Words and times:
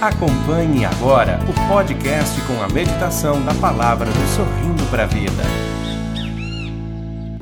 Acompanhe 0.00 0.84
agora 0.84 1.40
o 1.42 1.68
podcast 1.68 2.40
com 2.42 2.62
a 2.62 2.68
meditação 2.68 3.44
da 3.44 3.52
palavra 3.52 4.06
do 4.06 4.26
Sorrindo 4.28 4.88
para 4.92 5.02
a 5.02 5.06
Vida. 5.06 5.42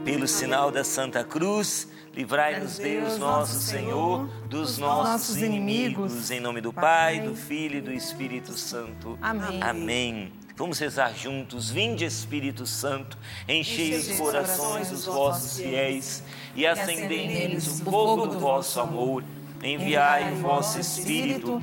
Pelo 0.03 0.27
sinal 0.27 0.71
da 0.71 0.83
Santa 0.83 1.23
Cruz, 1.23 1.87
livrai-nos 2.15 2.79
Deus, 2.79 3.19
nosso 3.19 3.61
Senhor, 3.61 4.27
dos 4.49 4.79
nossos 4.79 5.37
inimigos. 5.37 6.31
Em 6.31 6.41
nome 6.41 6.63
do 6.63 6.73
Pai, 6.73 7.21
do 7.21 7.35
Filho 7.35 7.77
e 7.77 7.81
do 7.83 7.93
Espírito 7.93 8.55
Santo. 8.55 9.19
Amém. 9.21 9.63
Amém. 9.63 10.33
Vamos 10.57 10.79
rezar 10.79 11.13
juntos. 11.15 11.69
Vinde, 11.69 12.07
Espírito 12.07 12.65
Santo, 12.65 13.19
enchei 13.47 13.95
os 13.99 14.19
corações 14.19 14.89
dos 14.89 15.05
vossos 15.05 15.59
fiéis 15.61 16.23
e 16.55 16.67
acendei 16.67 17.27
neles 17.27 17.67
o 17.67 17.85
fogo 17.85 18.27
do 18.27 18.39
vosso 18.39 18.81
amor. 18.81 19.23
Enviai 19.63 20.33
o 20.33 20.37
vosso 20.37 20.81
Espírito 20.81 21.63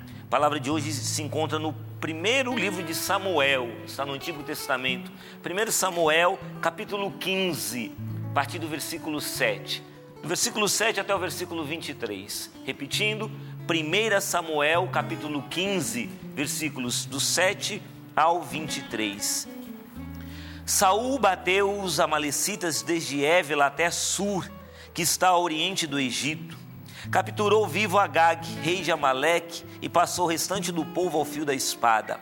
A 0.31 0.39
palavra 0.39 0.61
de 0.61 0.71
hoje 0.71 0.93
se 0.93 1.21
encontra 1.21 1.59
no 1.59 1.73
primeiro 1.99 2.55
livro 2.55 2.81
de 2.81 2.95
Samuel, 2.95 3.69
está 3.85 4.05
no 4.05 4.13
Antigo 4.13 4.41
Testamento. 4.43 5.11
1 5.43 5.71
Samuel, 5.73 6.39
capítulo 6.61 7.11
15, 7.19 7.91
a 8.29 8.33
partir 8.33 8.57
do 8.57 8.65
versículo 8.65 9.19
7. 9.19 9.83
Do 10.21 10.29
versículo 10.29 10.69
7 10.69 11.01
até 11.01 11.13
o 11.13 11.19
versículo 11.19 11.65
23. 11.65 12.49
Repetindo, 12.63 13.29
1 13.69 14.21
Samuel, 14.21 14.87
capítulo 14.87 15.43
15, 15.49 16.09
versículos 16.33 17.03
do 17.03 17.19
7 17.19 17.81
ao 18.15 18.41
23. 18.41 19.49
Saul 20.65 21.19
bateu 21.19 21.77
os 21.77 21.99
amalecitas 21.99 22.81
desde 22.81 23.21
Évila 23.21 23.65
até 23.65 23.91
Sur, 23.91 24.49
que 24.93 25.01
está 25.01 25.27
ao 25.27 25.43
oriente 25.43 25.85
do 25.85 25.99
Egito. 25.99 26.60
Capturou 27.09 27.67
vivo 27.67 27.97
Agag, 27.97 28.47
rei 28.61 28.81
de 28.81 28.91
Amaleque, 28.91 29.63
e 29.81 29.89
passou 29.89 30.25
o 30.25 30.29
restante 30.29 30.71
do 30.71 30.85
povo 30.85 31.17
ao 31.17 31.25
fio 31.25 31.45
da 31.45 31.53
espada. 31.53 32.19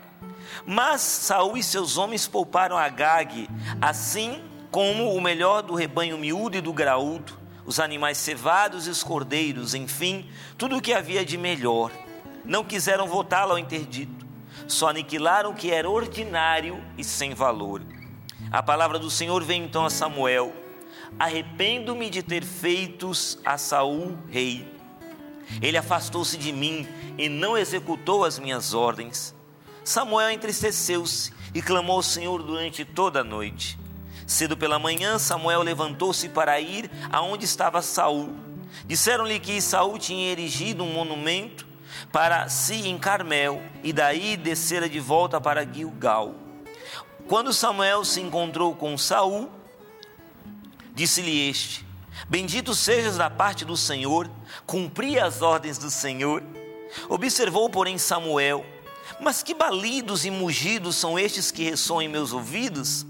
Mas 0.65 1.01
Saul 1.01 1.57
e 1.57 1.63
seus 1.63 1.97
homens 1.97 2.27
pouparam 2.27 2.77
Agag, 2.77 3.49
assim 3.81 4.41
como 4.71 5.13
o 5.13 5.21
melhor 5.21 5.61
do 5.61 5.75
rebanho 5.75 6.17
miúdo 6.17 6.57
e 6.57 6.61
do 6.61 6.71
graúdo, 6.71 7.37
os 7.65 7.79
animais 7.79 8.17
cevados 8.17 8.87
e 8.87 8.89
os 8.89 9.03
cordeiros, 9.03 9.73
enfim, 9.73 10.29
tudo 10.57 10.77
o 10.77 10.81
que 10.81 10.93
havia 10.93 11.25
de 11.25 11.37
melhor. 11.37 11.91
Não 12.45 12.63
quiseram 12.63 13.07
voltá-lo 13.07 13.51
ao 13.51 13.59
interdito, 13.59 14.25
só 14.67 14.89
aniquilaram 14.89 15.51
o 15.51 15.55
que 15.55 15.71
era 15.71 15.89
ordinário 15.89 16.83
e 16.97 17.03
sem 17.03 17.33
valor. 17.33 17.81
A 18.51 18.63
palavra 18.63 18.97
do 18.97 19.09
Senhor 19.09 19.43
vem 19.43 19.63
então 19.63 19.85
a 19.85 19.89
Samuel: 19.89 20.53
Arrependo-me 21.19 22.09
de 22.09 22.23
ter 22.23 22.43
feitos 22.43 23.37
a 23.43 23.57
Saul 23.57 24.17
rei. 24.29 24.65
Ele 25.61 25.77
afastou-se 25.77 26.37
de 26.37 26.53
mim 26.53 26.87
e 27.17 27.27
não 27.27 27.57
executou 27.57 28.23
as 28.23 28.39
minhas 28.39 28.73
ordens. 28.73 29.35
Samuel 29.83 30.31
entristeceu-se 30.31 31.33
e 31.53 31.61
clamou 31.61 31.97
ao 31.97 32.03
Senhor 32.03 32.41
durante 32.41 32.85
toda 32.85 33.21
a 33.21 33.23
noite. 33.23 33.77
Cedo 34.25 34.55
pela 34.55 34.77
manhã, 34.77 35.17
Samuel 35.17 35.63
levantou-se 35.63 36.29
para 36.29 36.59
ir 36.59 36.89
aonde 37.11 37.45
estava 37.45 37.81
Saul. 37.81 38.29
Disseram-lhe 38.85 39.39
que 39.39 39.59
Saul 39.59 39.97
tinha 39.97 40.31
erigido 40.31 40.83
um 40.83 40.93
monumento 40.93 41.67
para 42.11 42.47
si 42.47 42.87
em 42.87 42.97
Carmel 42.97 43.61
e 43.83 43.91
daí 43.91 44.37
descera 44.37 44.87
de 44.87 44.99
volta 44.99 45.41
para 45.41 45.65
Gilgal. 45.65 46.35
Quando 47.27 47.51
Samuel 47.51 48.05
se 48.05 48.21
encontrou 48.21 48.75
com 48.75 48.97
Saul, 48.97 49.49
disse-lhe 50.99 51.49
este: 51.49 51.85
Bendito 52.27 52.75
sejas 52.75 53.15
da 53.15 53.29
parte 53.29 53.63
do 53.63 53.77
Senhor, 53.77 54.29
cumpri 54.65 55.17
as 55.17 55.41
ordens 55.41 55.77
do 55.77 55.89
Senhor. 55.89 56.43
Observou, 57.07 57.69
porém, 57.69 57.97
Samuel: 57.97 58.65
Mas 59.21 59.41
que 59.41 59.53
balidos 59.53 60.25
e 60.25 60.29
mugidos 60.29 60.97
são 60.97 61.17
estes 61.17 61.51
que 61.51 61.63
ressoam 61.63 62.01
em 62.01 62.09
meus 62.09 62.33
ouvidos? 62.33 63.05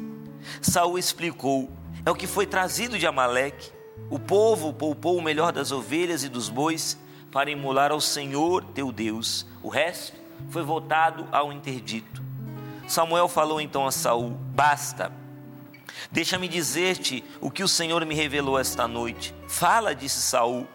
Saul 0.62 1.00
explicou: 1.00 1.72
É 2.06 2.12
o 2.12 2.16
que 2.16 2.28
foi 2.28 2.46
trazido 2.46 3.00
de 3.00 3.08
Amaleque. 3.08 3.72
O 4.08 4.20
povo 4.20 4.72
poupou 4.72 5.18
o 5.18 5.22
melhor 5.22 5.52
das 5.52 5.72
ovelhas 5.72 6.24
e 6.24 6.30
dos 6.30 6.48
bois 6.48 6.96
para 7.32 7.50
imular 7.50 7.92
ao 7.92 8.00
Senhor 8.00 8.64
teu 8.66 8.92
Deus. 8.92 9.48
O 9.64 9.68
resto 9.68 10.16
foi 10.52 10.62
voltado 10.62 11.28
ao 11.32 11.52
interdito. 11.52 12.22
Samuel 12.88 13.28
falou 13.28 13.60
então 13.60 13.88
a 13.88 13.92
Saul: 13.92 14.30
Basta. 14.54 15.12
Deixa-me 16.12 16.48
dizer-te 16.48 17.24
o 17.40 17.52
que 17.52 17.64
o 17.64 17.68
Senhor 17.68 18.06
me 18.06 18.16
revelou 18.16 18.58
esta 18.58 18.88
noite. 18.88 19.34
Fala, 19.48 19.94
disse 19.96 20.22
Saul. 20.22 20.68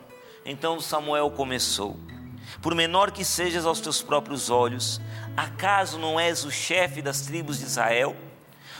Então 0.45 0.81
Samuel 0.81 1.31
começou: 1.31 1.97
Por 2.61 2.75
menor 2.75 3.11
que 3.11 3.25
sejas 3.25 3.65
aos 3.67 3.81
teus 3.81 4.03
próprios 4.03 4.51
olhos, 4.51 5.01
acaso 5.37 5.99
não 5.99 6.21
és 6.21 6.45
o 6.45 6.51
chefe 6.51 7.01
das 7.01 7.23
tribos 7.23 7.59
de 7.59 7.65
Israel? 7.65 8.17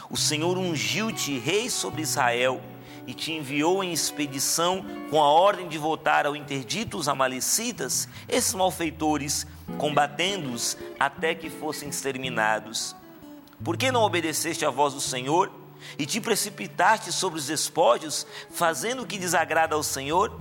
O 0.09 0.17
Senhor 0.17 0.57
ungiu-te 0.57 1.39
rei 1.39 1.69
sobre 1.69 2.01
Israel 2.01 2.61
e 3.07 3.13
te 3.13 3.31
enviou 3.31 3.83
em 3.83 3.91
expedição 3.91 4.85
com 5.09 5.21
a 5.21 5.27
ordem 5.27 5.67
de 5.67 5.77
voltar 5.77 6.25
ao 6.25 6.35
interdito 6.35 6.97
os 6.97 7.07
amalecitas, 7.07 8.07
esses 8.27 8.53
malfeitores, 8.53 9.45
combatendo-os 9.77 10.77
até 10.99 11.35
que 11.35 11.49
fossem 11.49 11.89
exterminados. 11.89 12.95
Por 13.63 13.77
que 13.77 13.91
não 13.91 14.03
obedeceste 14.03 14.65
à 14.65 14.69
voz 14.69 14.93
do 14.93 15.01
Senhor 15.01 15.51
e 15.97 16.05
te 16.05 16.19
precipitaste 16.21 17.11
sobre 17.11 17.39
os 17.39 17.47
despojos, 17.47 18.25
fazendo 18.51 19.03
o 19.03 19.07
que 19.07 19.17
desagrada 19.17 19.75
ao 19.75 19.83
Senhor? 19.83 20.39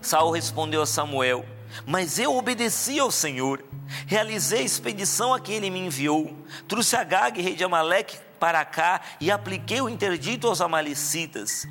Saul 0.00 0.30
respondeu 0.30 0.82
a 0.82 0.86
Samuel: 0.86 1.44
Mas 1.86 2.18
eu 2.18 2.36
obedeci 2.36 2.98
ao 2.98 3.10
Senhor, 3.10 3.64
realizei 4.06 4.60
a 4.60 4.64
expedição 4.64 5.32
a 5.32 5.40
que 5.40 5.52
ele 5.52 5.70
me 5.70 5.80
enviou, 5.80 6.36
trouxe 6.68 6.96
Agag, 6.96 7.40
rei 7.40 7.54
de 7.54 7.64
Amaleque, 7.64 8.18
para 8.38 8.64
cá 8.64 9.00
e 9.20 9.30
apliquei 9.30 9.80
o 9.80 9.88
interdito 9.88 10.46
aos 10.46 10.60
amalecitas. 10.60 11.66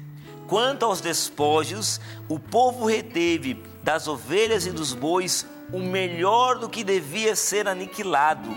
Quanto 0.48 0.86
aos 0.86 1.00
despojos, 1.00 2.02
o 2.28 2.40
povo 2.40 2.86
reteve 2.86 3.62
das 3.82 4.08
ovelhas 4.08 4.66
e 4.66 4.72
dos 4.72 4.94
bois 4.94 5.46
o 5.72 5.80
melhor 5.80 6.58
do 6.58 6.70
que 6.70 6.84
devia 6.84 7.36
ser 7.36 7.68
aniquilado, 7.68 8.50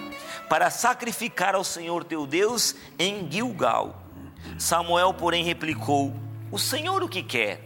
para 0.48 0.70
sacrificar 0.70 1.54
ao 1.54 1.64
Senhor 1.64 2.04
teu 2.04 2.26
Deus 2.26 2.74
em 2.98 3.30
Gilgal. 3.30 4.05
Samuel, 4.58 5.14
porém, 5.14 5.44
replicou: 5.44 6.14
O 6.50 6.58
Senhor 6.58 7.02
o 7.02 7.08
que 7.08 7.22
quer? 7.22 7.60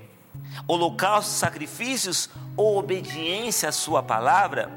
Holocaustos, 0.66 1.34
sacrifícios 1.34 2.28
ou 2.56 2.78
obediência 2.78 3.68
à 3.68 3.72
Sua 3.72 4.02
palavra? 4.02 4.70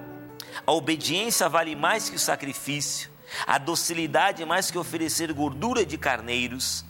A 0.65 0.71
obediência 0.71 1.49
vale 1.49 1.75
mais 1.75 2.09
que 2.09 2.15
o 2.15 2.19
sacrifício, 2.19 3.09
a 3.47 3.57
docilidade 3.57 4.45
mais 4.45 4.69
que 4.69 4.77
oferecer 4.77 5.33
gordura 5.33 5.85
de 5.85 5.97
carneiros. 5.97 6.85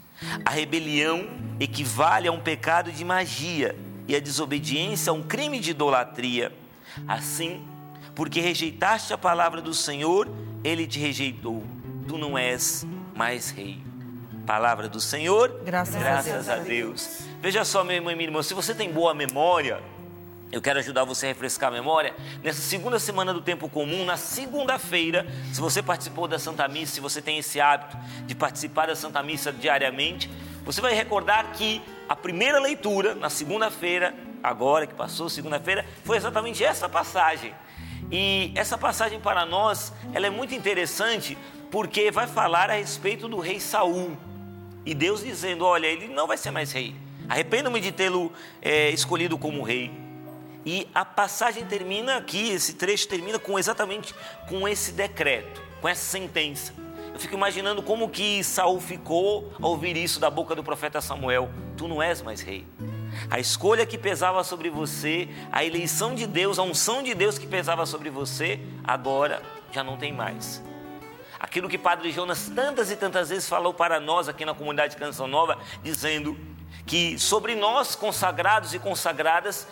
A 0.46 0.51
rebelião 0.51 1.28
equivale 1.59 2.28
a 2.28 2.31
um 2.31 2.40
pecado 2.40 2.91
de 2.91 3.03
magia 3.03 3.75
e 4.07 4.16
a 4.16 4.19
desobediência 4.19 5.12
a 5.12 5.13
um 5.13 5.24
crime 5.24 5.59
de 5.59 5.72
idolatria. 5.72 6.51
Assim, 7.07 7.66
porque 8.13 8.40
rejeitaste 8.40 9.13
a 9.13 9.18
palavra 9.18 9.62
do 9.62 9.74
Senhor, 9.74 10.30
ele 10.63 10.85
te 10.85 11.00
rejeitou. 11.00 11.63
Tu 12.07 12.18
não 12.18 12.38
és 12.38 12.85
mais 13.16 13.50
rei. 13.50 13.81
Palavra 14.45 14.90
do 14.90 15.00
Senhor, 15.00 15.62
Graças 15.63 15.95
a 15.95 16.00
graças 16.00 16.45
Deus. 16.45 16.50
a 16.50 16.56
Deus. 16.57 17.19
Veja 17.42 17.63
só, 17.63 17.84
meu 17.84 17.95
irmão 17.95 18.12
e 18.12 18.16
minha 18.16 18.28
irmã, 18.28 18.44
se 18.44 18.54
você 18.54 18.75
tem 18.75 18.92
boa 18.92 19.13
memória, 19.13 19.81
eu 20.51 20.62
quero 20.62 20.80
ajudar 20.80 21.06
você 21.06 21.28
a 21.28 21.30
refrescar 21.30 21.69
a 21.69 21.72
memória. 21.72 22.13
Nessa 22.44 22.62
segunda 22.62 23.00
semana 23.00 23.34
do 23.34 23.42
tempo 23.42 23.69
comum, 23.69 24.04
na 24.04 24.18
segunda-feira, 24.18 25.25
se 25.54 25.62
você 25.62 25.81
participou 25.81 26.28
da 26.28 26.38
Santa 26.38 26.68
Missa, 26.68 26.95
se 26.95 27.00
você 27.00 27.22
tem 27.22 27.38
esse 27.38 27.62
hábito 27.62 27.98
de 28.25 28.36
participar 28.36 28.88
da 28.88 28.95
Santa 28.95 29.24
Missa 29.24 29.51
diariamente, 29.51 30.30
você 30.66 30.81
vai 30.81 30.94
recordar 30.94 31.54
que 31.54 31.81
a 32.07 32.16
primeira 32.16 32.60
leitura, 32.60 33.16
na 33.16 33.30
segunda-feira, 33.30 34.13
agora 34.44 34.86
que 34.86 34.94
passou, 34.94 35.30
segunda-feira, 35.30 35.86
foi 36.04 36.18
exatamente 36.18 36.63
essa 36.63 36.89
passagem. 36.89 37.54
E 38.12 38.51
essa 38.56 38.78
passagem 38.78 39.19
para 39.22 39.46
nós, 39.46 39.94
ela 40.13 40.28
é 40.28 40.30
muito 40.30 40.54
interessante 40.54 41.38
porque 41.72 42.12
vai 42.12 42.28
falar 42.28 42.69
a 42.69 42.74
respeito 42.74 43.28
do 43.28 43.39
rei 43.39 43.60
Saul. 43.60 44.16
E 44.85 44.94
Deus 44.94 45.24
dizendo, 45.24 45.65
olha, 45.65 45.88
ele 45.88 46.07
não 46.07 46.27
vai 46.27 46.38
ser 46.38 46.51
mais 46.51 46.71
rei. 46.71 46.95
Arrependo-me 47.27 47.80
de 47.80 47.91
tê-lo 47.91 48.31
é, 48.62 48.89
escolhido 48.89 49.38
como 49.38 49.63
rei. 49.63 49.91
E 50.65 50.88
a 50.94 51.03
passagem 51.03 51.65
termina 51.65 52.18
aqui, 52.18 52.50
esse 52.50 52.74
trecho 52.74 53.07
termina 53.07 53.38
com 53.38 53.59
exatamente 53.59 54.13
com 54.47 54.68
esse 54.68 54.91
decreto, 54.91 55.62
com 55.81 55.88
essa 55.88 56.03
sentença. 56.03 56.74
Eu 57.13 57.19
fico 57.19 57.35
imaginando 57.35 57.83
como 57.83 58.09
que 58.09 58.44
Saul 58.44 58.80
ficou 58.80 59.53
ao 59.62 59.71
ouvir 59.71 59.95
isso 59.95 60.19
da 60.19 60.30
boca 60.30 60.56
do 60.56 60.63
profeta 60.63 61.00
Samuel. 61.00 61.50
Tu 61.77 61.88
não 61.88 62.01
és 62.01 62.21
mais 62.21 62.41
rei. 62.41 62.65
A 63.29 63.39
escolha 63.39 63.86
que 63.86 63.97
pesava 63.97 64.44
sobre 64.44 64.69
você, 64.69 65.29
a 65.51 65.63
eleição 65.63 66.15
de 66.15 66.25
Deus, 66.25 66.57
a 66.57 66.63
unção 66.63 67.03
de 67.03 67.13
Deus 67.13 67.38
que 67.38 67.45
pesava 67.45 67.86
sobre 67.86 68.09
você, 68.09 68.59
agora 68.83 69.44
já 69.71 69.83
não 69.83 69.97
tem 69.97 70.12
mais. 70.12 70.63
Aquilo 71.44 71.68
que 71.68 71.78
Padre 71.78 72.10
Jonas 72.10 72.50
tantas 72.56 72.90
e 72.90 72.95
tantas 72.95 73.28
vezes 73.28 73.50
falou 73.50 73.74
para 73.74 74.00
nós 74.00 74.30
aqui 74.30 74.45
na 74.45 74.54
comunidade 74.54 74.95
Canção 74.95 75.28
Nova, 75.28 75.60
dizendo 75.84 76.40
que 76.86 77.19
sobre 77.19 77.54
nós, 77.54 77.95
consagrados 77.95 78.74
e 78.74 78.80
consagradas, 78.80 79.68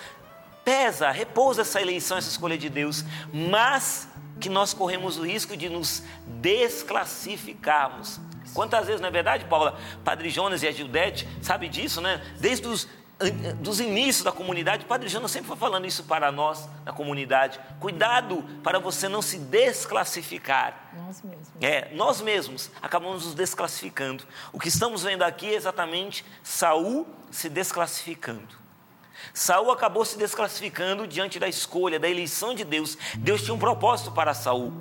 pesa, 0.65 1.09
repousa 1.09 1.61
essa 1.61 1.81
eleição, 1.81 2.17
essa 2.17 2.27
escolha 2.27 2.57
de 2.57 2.69
Deus, 2.69 3.05
mas 3.33 4.09
que 4.41 4.49
nós 4.49 4.73
corremos 4.73 5.17
o 5.17 5.25
risco 5.25 5.55
de 5.55 5.69
nos 5.69 6.03
desclassificarmos. 6.27 8.19
Quantas 8.53 8.87
vezes, 8.87 8.99
não 8.99 9.07
é 9.07 9.11
verdade, 9.11 9.45
Paula? 9.45 9.79
Padre 10.03 10.29
Jonas 10.29 10.61
e 10.63 10.67
a 10.67 10.73
Gildete, 10.73 11.25
sabe 11.41 11.69
disso, 11.69 12.01
né? 12.01 12.21
Desde 12.37 12.67
os 12.67 12.85
dos 13.59 13.79
inícios 13.79 14.23
da 14.23 14.31
comunidade, 14.31 14.85
o 14.85 14.87
Padre 14.87 15.07
Jonas 15.09 15.31
sempre 15.31 15.47
foi 15.47 15.57
falando 15.57 15.85
isso 15.85 16.03
para 16.03 16.31
nós, 16.31 16.67
na 16.85 16.91
comunidade. 16.91 17.59
Cuidado 17.79 18.43
para 18.63 18.79
você 18.79 19.07
não 19.07 19.21
se 19.21 19.37
desclassificar. 19.37 20.91
Nós 20.93 21.21
mesmos. 21.21 21.47
É, 21.61 21.89
nós 21.93 22.21
mesmos 22.21 22.71
acabamos 22.81 23.25
nos 23.25 23.35
desclassificando. 23.35 24.23
O 24.51 24.59
que 24.59 24.67
estamos 24.67 25.03
vendo 25.03 25.23
aqui 25.23 25.47
é 25.47 25.55
exatamente 25.55 26.25
Saul 26.43 27.07
se 27.29 27.49
desclassificando. 27.49 28.61
Saul 29.33 29.71
acabou 29.71 30.03
se 30.03 30.17
desclassificando 30.17 31.07
diante 31.07 31.39
da 31.39 31.47
escolha, 31.47 31.99
da 31.99 32.09
eleição 32.09 32.53
de 32.55 32.63
Deus. 32.63 32.97
Deus 33.17 33.43
tinha 33.43 33.53
um 33.53 33.59
propósito 33.59 34.11
para 34.11 34.33
Saul. 34.33 34.73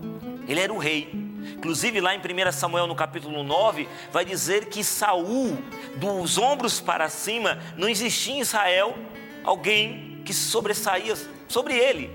Ele 0.48 0.60
era 0.60 0.72
o 0.72 0.78
rei. 0.78 1.29
Inclusive 1.56 2.00
lá 2.00 2.14
em 2.14 2.18
1 2.18 2.52
Samuel 2.52 2.86
no 2.86 2.94
capítulo 2.94 3.42
9, 3.42 3.88
vai 4.12 4.24
dizer 4.24 4.66
que 4.66 4.82
Saul, 4.84 5.58
dos 5.96 6.38
ombros 6.38 6.80
para 6.80 7.08
cima, 7.08 7.58
não 7.76 7.88
existia 7.88 8.34
em 8.34 8.40
Israel 8.40 8.96
alguém 9.44 10.22
que 10.24 10.32
sobressaía 10.32 11.14
sobre 11.48 11.76
ele. 11.76 12.10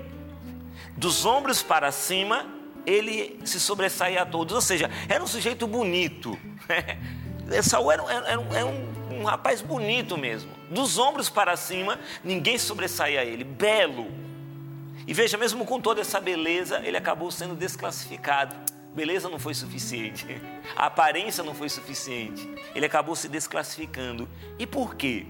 Dos 0.96 1.26
ombros 1.26 1.62
para 1.62 1.92
cima, 1.92 2.46
ele 2.86 3.38
se 3.44 3.60
sobressaía 3.60 4.22
a 4.22 4.26
todos, 4.26 4.54
ou 4.54 4.60
seja, 4.60 4.90
era 5.08 5.22
um 5.22 5.26
sujeito 5.26 5.66
bonito. 5.66 6.38
Saul 7.62 7.92
era, 7.92 8.02
era, 8.04 8.28
era, 8.28 8.40
um, 8.40 8.54
era 8.54 8.66
um, 8.66 9.20
um 9.20 9.24
rapaz 9.24 9.60
bonito 9.60 10.16
mesmo. 10.16 10.50
Dos 10.70 10.98
ombros 10.98 11.28
para 11.28 11.56
cima, 11.56 11.98
ninguém 12.24 12.58
sobressaía 12.58 13.20
a 13.20 13.24
ele, 13.24 13.44
belo. 13.44 14.10
E 15.06 15.12
veja, 15.12 15.36
mesmo 15.36 15.64
com 15.64 15.80
toda 15.80 16.00
essa 16.00 16.18
beleza, 16.18 16.80
ele 16.84 16.96
acabou 16.96 17.30
sendo 17.30 17.54
desclassificado. 17.54 18.56
Beleza 18.96 19.28
não 19.28 19.38
foi 19.38 19.52
suficiente, 19.52 20.24
a 20.74 20.86
aparência 20.86 21.44
não 21.44 21.54
foi 21.54 21.68
suficiente. 21.68 22.48
Ele 22.74 22.86
acabou 22.86 23.14
se 23.14 23.28
desclassificando. 23.28 24.26
E 24.58 24.66
por 24.66 24.94
quê? 24.94 25.26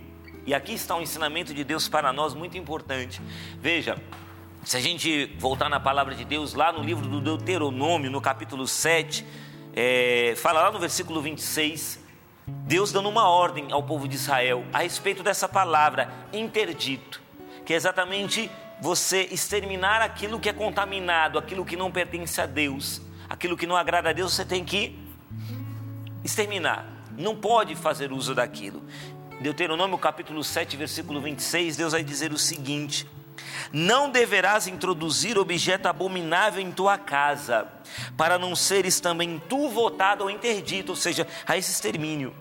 E 0.47 0.55
aqui 0.55 0.75
está 0.75 0.95
um 0.95 1.03
ensinamento 1.03 1.53
de 1.53 1.65
Deus 1.65 1.89
para 1.89 2.13
nós 2.13 2.33
muito 2.33 2.57
importante. 2.57 3.21
Veja, 3.61 4.01
se 4.65 4.77
a 4.77 4.81
gente 4.81 5.27
voltar 5.41 5.69
na 5.69 5.81
palavra 5.81 6.15
de 6.15 6.25
Deus, 6.25 6.55
lá 6.55 6.71
no 6.71 6.81
livro 6.81 7.09
do 7.09 7.21
Deuteronômio, 7.21 8.09
no 8.09 8.21
capítulo 8.21 8.69
7, 8.69 9.27
é, 9.75 10.35
fala 10.37 10.63
lá 10.63 10.71
no 10.71 10.79
versículo 10.79 11.21
26, 11.21 11.99
Deus 12.47 12.93
dando 12.93 13.09
uma 13.09 13.29
ordem 13.29 13.73
ao 13.73 13.83
povo 13.83 14.07
de 14.07 14.15
Israel 14.15 14.65
a 14.73 14.79
respeito 14.79 15.25
dessa 15.25 15.49
palavra, 15.49 16.09
interdito, 16.33 17.21
que 17.65 17.73
é 17.73 17.77
exatamente 17.77 18.49
você 18.81 19.23
exterminar 19.33 20.03
aquilo 20.03 20.39
que 20.39 20.49
é 20.49 20.53
contaminado, 20.53 21.37
aquilo 21.37 21.65
que 21.65 21.75
não 21.75 21.91
pertence 21.91 22.41
a 22.41 22.47
Deus, 22.47 23.03
aquilo 23.29 23.57
que 23.57 23.67
não 23.67 23.77
agrada 23.77 24.11
a 24.11 24.13
Deus, 24.13 24.35
você 24.35 24.45
tem 24.45 24.65
que 24.65 24.99
exterminar. 26.25 26.87
Não 27.17 27.35
pode 27.35 27.75
fazer 27.75 28.13
uso 28.13 28.35
daquilo. 28.35 28.83
Deuteronômio 29.41 29.99
capítulo 29.99 30.43
7, 30.43 30.77
versículo 30.77 31.21
26, 31.21 31.77
Deus 31.77 31.93
vai 31.93 32.03
dizer 32.03 32.33
o 32.33 32.39
seguinte: 32.39 33.07
Não 33.73 34.11
deverás 34.11 34.67
introduzir 34.67 35.39
objeto 35.39 35.87
abominável 35.87 36.61
em 36.61 36.73
tua 36.73 36.97
casa, 36.99 37.69
para 38.17 38.39
não 38.39 38.57
seres 38.57 38.99
também 39.01 39.41
tu 39.49 39.69
votado 39.69 40.25
ou 40.25 40.31
interdito, 40.31 40.93
ou 40.93 40.97
seja, 40.97 41.27
a 41.47 41.57
esse 41.57 41.71
extermínio. 41.71 42.35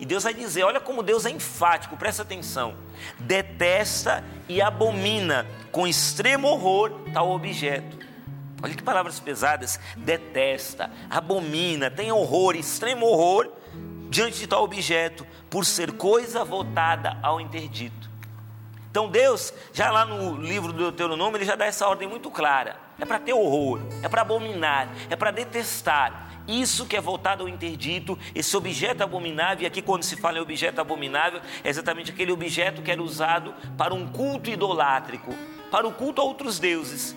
E 0.00 0.06
Deus 0.06 0.24
vai 0.24 0.32
dizer: 0.32 0.62
olha 0.62 0.80
como 0.80 1.02
Deus 1.02 1.26
é 1.26 1.30
enfático, 1.30 1.96
presta 1.96 2.22
atenção. 2.22 2.74
Detesta 3.18 4.24
e 4.48 4.62
abomina 4.62 5.46
com 5.70 5.86
extremo 5.86 6.48
horror 6.48 6.90
tal 7.12 7.30
objeto. 7.30 8.09
Olha 8.62 8.74
que 8.74 8.82
palavras 8.82 9.18
pesadas. 9.18 9.80
Detesta, 9.96 10.90
abomina, 11.08 11.90
tem 11.90 12.12
horror, 12.12 12.54
extremo 12.56 13.06
horror 13.06 13.50
diante 14.10 14.40
de 14.40 14.46
tal 14.48 14.64
objeto, 14.64 15.24
por 15.48 15.64
ser 15.64 15.92
coisa 15.92 16.44
votada 16.44 17.16
ao 17.22 17.40
interdito. 17.40 18.10
Então 18.90 19.08
Deus, 19.08 19.54
já 19.72 19.88
lá 19.92 20.04
no 20.04 20.36
livro 20.36 20.72
do 20.72 20.78
Deuteronômio, 20.78 21.36
ele 21.36 21.44
já 21.44 21.54
dá 21.54 21.64
essa 21.64 21.86
ordem 21.86 22.08
muito 22.08 22.28
clara. 22.28 22.76
É 22.98 23.04
para 23.04 23.20
ter 23.20 23.32
horror, 23.32 23.80
é 24.02 24.08
para 24.08 24.22
abominar, 24.22 24.88
é 25.08 25.14
para 25.14 25.30
detestar. 25.30 26.28
Isso 26.48 26.86
que 26.86 26.96
é 26.96 27.00
voltado 27.00 27.44
ao 27.44 27.48
interdito, 27.48 28.18
esse 28.34 28.56
objeto 28.56 29.04
abominável, 29.04 29.62
e 29.62 29.66
aqui 29.66 29.80
quando 29.80 30.02
se 30.02 30.16
fala 30.16 30.38
em 30.38 30.40
objeto 30.40 30.80
abominável, 30.80 31.40
é 31.62 31.68
exatamente 31.68 32.10
aquele 32.10 32.32
objeto 32.32 32.82
que 32.82 32.90
era 32.90 33.00
usado 33.00 33.54
para 33.78 33.94
um 33.94 34.08
culto 34.08 34.50
idolátrico, 34.50 35.32
para 35.70 35.86
o 35.86 35.92
culto 35.92 36.20
a 36.20 36.24
outros 36.24 36.58
deuses. 36.58 37.14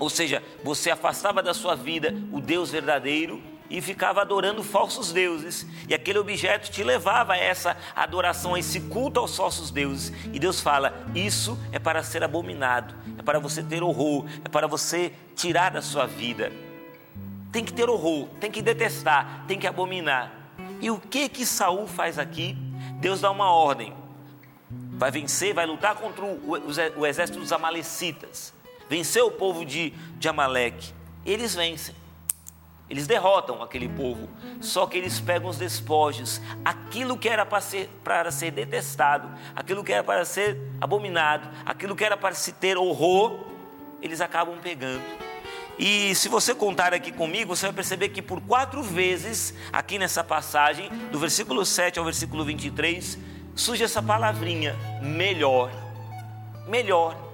Ou 0.00 0.10
seja, 0.10 0.42
você 0.64 0.90
afastava 0.90 1.40
da 1.40 1.54
sua 1.54 1.76
vida 1.76 2.12
o 2.32 2.40
Deus 2.40 2.72
verdadeiro 2.72 3.40
e 3.70 3.80
ficava 3.80 4.22
adorando 4.22 4.64
falsos 4.64 5.12
deuses. 5.12 5.64
E 5.88 5.94
aquele 5.94 6.18
objeto 6.18 6.68
te 6.68 6.82
levava 6.82 7.34
a 7.34 7.38
essa 7.38 7.76
adoração, 7.94 8.56
a 8.56 8.58
esse 8.58 8.80
culto 8.80 9.20
aos 9.20 9.36
falsos 9.36 9.70
deuses. 9.70 10.12
E 10.32 10.40
Deus 10.40 10.60
fala: 10.60 11.06
Isso 11.14 11.56
é 11.70 11.78
para 11.78 12.02
ser 12.02 12.24
abominado, 12.24 12.92
é 13.16 13.22
para 13.22 13.38
você 13.38 13.62
ter 13.62 13.84
horror, 13.84 14.26
é 14.44 14.48
para 14.48 14.66
você 14.66 15.12
tirar 15.36 15.70
da 15.70 15.80
sua 15.80 16.06
vida 16.06 16.50
tem 17.52 17.64
que 17.64 17.72
ter 17.72 17.88
horror, 17.88 18.28
tem 18.40 18.50
que 18.50 18.62
detestar, 18.62 19.44
tem 19.46 19.58
que 19.58 19.66
abominar. 19.66 20.32
E 20.80 20.90
o 20.90 20.98
que 20.98 21.28
que 21.28 21.44
Saul 21.44 21.86
faz 21.86 22.18
aqui? 22.18 22.56
Deus 23.00 23.20
dá 23.20 23.30
uma 23.30 23.50
ordem. 23.50 23.92
Vai 24.70 25.10
vencer, 25.10 25.52
vai 25.52 25.66
lutar 25.66 25.96
contra 25.96 26.24
o, 26.24 27.06
exército 27.06 27.40
dos 27.40 27.52
amalecitas. 27.52 28.54
Vencer 28.90 29.22
o 29.22 29.30
povo 29.30 29.64
de, 29.64 29.94
de 30.18 30.28
Amaleque. 30.28 30.92
Eles 31.24 31.54
vencem. 31.54 31.94
Eles 32.90 33.06
derrotam 33.06 33.62
aquele 33.62 33.88
povo. 33.88 34.28
Só 34.60 34.84
que 34.86 34.98
eles 34.98 35.18
pegam 35.18 35.48
os 35.48 35.56
despojos. 35.56 36.42
Aquilo 36.62 37.16
que 37.16 37.28
era 37.28 37.46
para 37.46 37.62
ser, 37.62 37.88
para 38.04 38.30
ser 38.30 38.50
detestado, 38.50 39.30
aquilo 39.56 39.82
que 39.82 39.92
era 39.92 40.04
para 40.04 40.24
ser 40.26 40.60
abominado, 40.80 41.48
aquilo 41.64 41.96
que 41.96 42.04
era 42.04 42.16
para 42.16 42.34
se 42.34 42.52
ter 42.52 42.76
horror, 42.76 43.38
eles 44.02 44.20
acabam 44.20 44.58
pegando 44.58 45.02
e 45.82 46.14
se 46.14 46.28
você 46.28 46.54
contar 46.54 46.92
aqui 46.92 47.10
comigo, 47.10 47.56
você 47.56 47.64
vai 47.64 47.74
perceber 47.74 48.10
que 48.10 48.20
por 48.20 48.38
quatro 48.42 48.82
vezes, 48.82 49.54
aqui 49.72 49.98
nessa 49.98 50.22
passagem, 50.22 50.90
do 51.10 51.18
versículo 51.18 51.64
7 51.64 51.98
ao 51.98 52.04
versículo 52.04 52.44
23, 52.44 53.18
surge 53.54 53.82
essa 53.82 54.02
palavrinha: 54.02 54.76
melhor. 55.00 55.70
Melhor. 56.68 57.29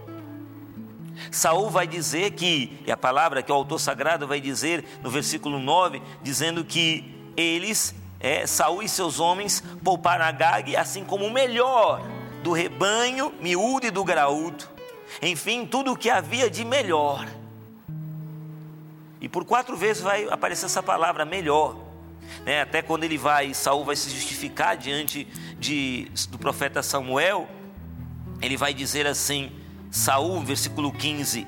Saul 1.30 1.70
vai 1.70 1.86
dizer 1.86 2.32
que, 2.32 2.80
e 2.86 2.92
a 2.92 2.96
palavra 2.96 3.42
que 3.42 3.50
o 3.50 3.54
autor 3.54 3.78
sagrado 3.78 4.26
vai 4.26 4.40
dizer 4.40 4.84
no 5.02 5.10
versículo 5.10 5.58
9, 5.58 6.02
dizendo 6.22 6.64
que 6.64 7.30
eles, 7.36 7.94
é, 8.20 8.46
Saul 8.46 8.82
e 8.82 8.88
seus 8.88 9.20
homens, 9.20 9.62
pouparam 9.82 10.24
Agag, 10.24 10.76
assim 10.76 11.04
como 11.04 11.26
o 11.26 11.32
melhor 11.32 12.02
do 12.42 12.52
rebanho 12.52 13.34
miúdo 13.40 13.86
e 13.86 13.90
do 13.90 14.04
graúdo. 14.04 14.68
Enfim, 15.20 15.66
tudo 15.66 15.92
o 15.92 15.96
que 15.96 16.10
havia 16.10 16.48
de 16.48 16.64
melhor. 16.64 17.26
E 19.20 19.28
por 19.28 19.44
quatro 19.44 19.76
vezes 19.76 20.02
vai 20.02 20.28
aparecer 20.28 20.66
essa 20.66 20.82
palavra 20.82 21.24
melhor. 21.24 21.76
Né? 22.44 22.62
Até 22.62 22.82
quando 22.82 23.04
ele 23.04 23.18
vai, 23.18 23.54
Saul 23.54 23.84
vai 23.84 23.96
se 23.96 24.10
justificar 24.10 24.76
diante 24.76 25.26
de, 25.58 26.08
do 26.28 26.38
profeta 26.38 26.82
Samuel, 26.82 27.48
ele 28.40 28.56
vai 28.56 28.74
dizer 28.74 29.06
assim, 29.06 29.50
Saul, 29.90 30.40
versículo 30.40 30.92
15, 30.92 31.46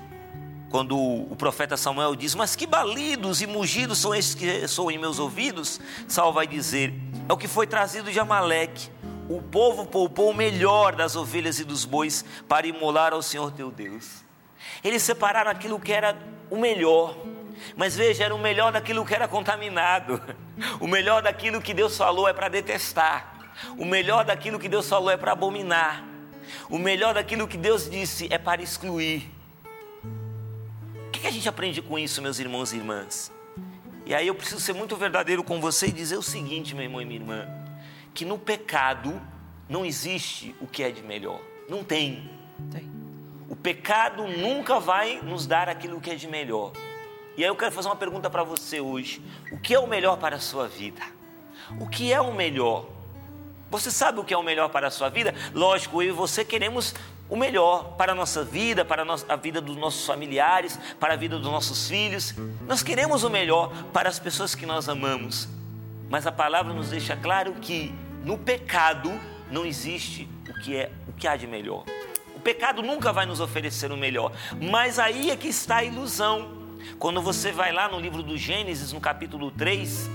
quando 0.71 0.97
o 0.97 1.35
profeta 1.37 1.76
Samuel 1.76 2.14
diz: 2.14 2.35
Mas 2.35 2.54
que 2.54 2.66
balidos 2.66 3.40
e 3.40 3.47
mugidos 3.47 3.99
são 3.99 4.14
estes 4.14 4.35
que 4.35 4.68
soam 4.68 4.90
em 4.90 4.99
meus 4.99 5.18
ouvidos? 5.18 5.80
Saul 6.07 6.33
vai 6.33 6.47
dizer: 6.47 6.92
É 7.28 7.33
o 7.33 7.37
que 7.37 7.49
foi 7.49 7.66
trazido 7.66 8.11
de 8.11 8.21
Amaleque. 8.21 8.90
O 9.28 9.42
povo 9.42 9.85
poupou 9.85 10.30
o 10.30 10.35
melhor 10.35 10.95
das 10.95 11.14
ovelhas 11.14 11.59
e 11.59 11.64
dos 11.64 11.85
bois 11.85 12.25
para 12.49 12.66
imolar 12.66 13.12
ao 13.12 13.23
Senhor 13.23 13.52
teu 13.52 13.71
Deus. 13.71 14.25
Eles 14.83 15.02
separaram 15.02 15.50
aquilo 15.50 15.78
que 15.78 15.92
era 15.92 16.16
o 16.50 16.57
melhor, 16.57 17.14
mas 17.76 17.95
veja, 17.95 18.25
era 18.25 18.35
o 18.35 18.38
melhor 18.38 18.73
daquilo 18.73 19.04
que 19.04 19.14
era 19.14 19.28
contaminado. 19.28 20.21
O 20.80 20.88
melhor 20.88 21.23
daquilo 21.23 21.62
que 21.62 21.73
Deus 21.73 21.97
falou 21.97 22.26
é 22.26 22.33
para 22.33 22.49
detestar. 22.49 23.33
O 23.76 23.85
melhor 23.85 24.25
daquilo 24.25 24.59
que 24.59 24.68
Deus 24.68 24.88
falou 24.88 25.09
é 25.09 25.16
para 25.16 25.30
abominar. 25.30 26.04
O 26.69 26.78
melhor 26.78 27.14
daquilo 27.14 27.49
que 27.49 27.57
Deus 27.57 27.88
disse 27.88 28.28
é 28.31 28.38
para 28.38 28.62
excluir. 28.62 29.28
O 31.07 31.11
que 31.11 31.26
a 31.26 31.31
gente 31.31 31.49
aprende 31.49 31.83
com 31.83 31.99
isso, 31.99 32.23
meus 32.23 32.38
irmãos 32.38 32.73
e 32.73 32.76
irmãs? 32.76 33.33
E 34.07 34.14
aí 34.14 34.26
eu 34.26 34.35
preciso 34.35 34.61
ser 34.61 34.73
muito 34.73 34.97
verdadeiro 34.97 35.45
com 35.45 35.61
você 35.61 35.88
e 35.88 35.93
dizer 35.93 36.17
o 36.17 36.23
seguinte, 36.23 36.75
meu 36.75 36.85
irmão 36.85 37.02
e 37.02 37.05
minha 37.05 37.21
irmã, 37.21 37.47
que 38.14 38.25
no 38.25 38.38
pecado 38.38 39.21
não 39.69 39.85
existe 39.85 40.55
o 40.61 40.67
que 40.67 40.83
é 40.83 40.90
de 40.90 41.02
melhor. 41.02 41.40
Não 41.69 41.85
tem. 41.85 42.31
Tem. 42.71 42.90
O 43.49 43.57
pecado 43.57 44.26
nunca 44.26 44.81
vai 44.81 45.21
nos 45.23 45.47
dar 45.47 45.69
aquilo 45.69 46.00
que 46.00 46.11
é 46.11 46.14
de 46.14 46.26
melhor. 46.26 46.73
E 47.37 47.45
aí 47.45 47.49
eu 47.49 47.55
quero 47.55 47.71
fazer 47.71 47.88
uma 47.88 47.97
pergunta 47.97 48.28
para 48.28 48.43
você 48.43 48.81
hoje. 48.81 49.23
O 49.52 49.59
que 49.59 49.75
é 49.75 49.78
o 49.78 49.87
melhor 49.87 50.17
para 50.19 50.37
a 50.37 50.40
sua 50.40 50.67
vida? 50.67 51.02
O 51.81 51.88
que 51.88 52.12
é 52.12 52.21
o 52.21 52.33
melhor? 52.33 52.98
Você 53.70 53.90
sabe 53.90 54.18
o 54.18 54.25
que 54.25 54.32
é 54.32 54.37
o 54.37 54.42
melhor 54.42 54.68
para 54.70 54.88
a 54.88 54.90
sua 54.90 55.08
vida? 55.10 55.34
Lógico, 55.52 56.02
eu 56.02 56.08
e 56.08 56.12
você 56.12 56.44
queremos 56.44 56.94
o 57.28 57.37
melhor 57.37 57.96
para 57.96 58.12
a 58.12 58.14
nossa 58.14 58.42
vida, 58.42 58.84
para 58.84 59.04
a 59.28 59.37
vida 59.37 59.60
dos 59.60 59.76
nossos 59.76 60.06
familiares, 60.06 60.78
para 60.98 61.12
a 61.12 61.16
vida 61.16 61.38
dos 61.38 61.50
nossos 61.50 61.87
filhos. 61.88 62.34
Nós 62.66 62.82
queremos 62.82 63.25
o 63.25 63.30
melhor 63.30 63.70
para 63.92 64.08
as 64.08 64.18
pessoas 64.18 64.54
que 64.54 64.64
nós 64.64 64.88
amamos. 64.88 65.48
Mas 66.08 66.26
a 66.26 66.32
palavra 66.32 66.72
nos 66.72 66.88
deixa 66.88 67.14
claro 67.14 67.52
que 67.54 67.94
no 68.25 68.38
pecado 68.38 69.12
não 69.50 69.66
existe 69.66 70.26
o 70.48 70.54
que 70.62 70.76
é 70.76 70.90
o 71.06 71.12
que 71.12 71.28
há 71.28 71.37
de 71.37 71.46
melhor. 71.46 71.84
O 72.34 72.40
pecado 72.40 72.82
nunca 72.82 73.12
vai 73.12 73.26
nos 73.26 73.40
oferecer 73.40 73.92
o 73.92 73.96
melhor, 73.96 74.32
mas 74.58 74.98
aí 74.98 75.30
é 75.30 75.37
que 75.37 75.48
está 75.48 75.78
a 75.78 75.84
ilusão. 75.84 76.56
Quando 76.98 77.20
você 77.20 77.52
vai 77.52 77.72
lá 77.72 77.88
no 77.88 78.00
livro 78.00 78.22
do 78.22 78.38
Gênesis, 78.38 78.92
no 78.92 79.00
capítulo 79.00 79.50
3, 79.50 80.08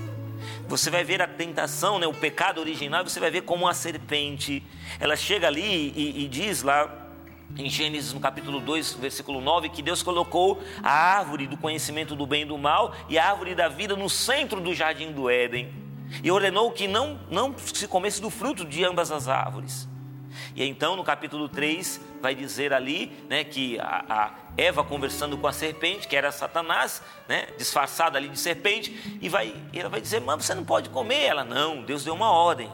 você 0.78 0.90
vai 0.90 1.04
ver 1.04 1.22
a 1.22 1.28
tentação, 1.28 2.00
né, 2.00 2.08
o 2.08 2.14
pecado 2.14 2.60
original, 2.60 3.04
você 3.04 3.20
vai 3.20 3.30
ver 3.30 3.42
como 3.42 3.68
a 3.68 3.76
serpente, 3.76 4.64
ela 5.00 5.16
chega 5.16 5.46
ali 5.46 5.94
e, 5.96 6.24
e 6.24 6.28
diz 6.28 6.64
lá 6.64 7.12
em 7.56 7.70
Gênesis 7.70 8.12
no 8.12 8.20
capítulo 8.20 8.60
2, 8.60 8.94
versículo 8.94 9.40
9, 9.40 9.70
que 9.70 9.84
Deus 9.84 10.02
colocou 10.02 10.60
a 10.82 10.90
árvore 10.92 11.46
do 11.46 11.56
conhecimento 11.56 12.16
do 12.16 12.26
bem 12.26 12.42
e 12.42 12.46
do 12.46 12.58
mal 12.58 12.96
e 13.08 13.20
a 13.20 13.30
árvore 13.30 13.54
da 13.54 13.68
vida 13.68 13.96
no 13.96 14.10
centro 14.10 14.60
do 14.60 14.74
jardim 14.74 15.12
do 15.12 15.30
Éden. 15.30 15.72
E 16.24 16.32
ordenou 16.32 16.72
que 16.72 16.88
não, 16.88 17.20
não 17.30 17.56
se 17.56 17.88
comesse 17.88 18.20
do 18.20 18.32
fruto 18.32 18.66
de 18.66 18.84
ambas 18.84 19.12
as 19.12 19.28
árvores. 19.28 19.88
E 20.56 20.64
então, 20.64 20.96
no 20.96 21.04
capítulo 21.04 21.48
3, 21.48 22.02
vai 22.20 22.34
dizer 22.34 22.74
ali 22.74 23.12
né, 23.30 23.44
que 23.44 23.80
a, 23.80 24.06
a 24.08 24.32
Eva 24.58 24.84
conversando 24.84 25.38
com 25.38 25.48
a 25.48 25.54
serpente, 25.54 26.08
que 26.08 26.16
era 26.16 26.32
Satanás, 26.32 27.02
né, 27.28 27.48
disfarçada 27.58 28.18
ali 28.18 28.30
de 28.30 28.40
serpente, 28.40 29.20
e 29.22 29.28
vai, 29.28 29.56
ela 29.74 29.90
vai 29.90 30.00
dizer: 30.00 30.22
Mas 30.22 30.46
você 30.46 30.54
não 30.54 30.64
pode 30.64 30.90
comer. 30.90 31.24
Ela, 31.24 31.44
não, 31.44 31.82
Deus 31.84 32.04
deu 32.04 32.14
uma 32.14 32.32
ordem. 32.32 32.70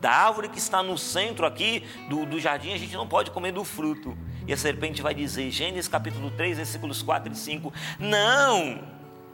Da 0.00 0.10
árvore 0.10 0.50
que 0.50 0.58
está 0.58 0.82
no 0.82 0.98
centro 0.98 1.46
aqui 1.46 1.82
do, 2.08 2.26
do 2.26 2.38
jardim, 2.38 2.72
a 2.74 2.78
gente 2.78 2.94
não 2.94 3.08
pode 3.08 3.30
comer 3.30 3.52
do 3.52 3.64
fruto. 3.64 4.16
E 4.46 4.52
a 4.52 4.56
serpente 4.56 5.02
vai 5.02 5.14
dizer, 5.14 5.50
Gênesis 5.50 5.88
capítulo 5.88 6.30
3, 6.30 6.58
versículos 6.58 7.02
4 7.02 7.32
e 7.32 7.36
5: 7.36 7.72
Não, 7.98 8.80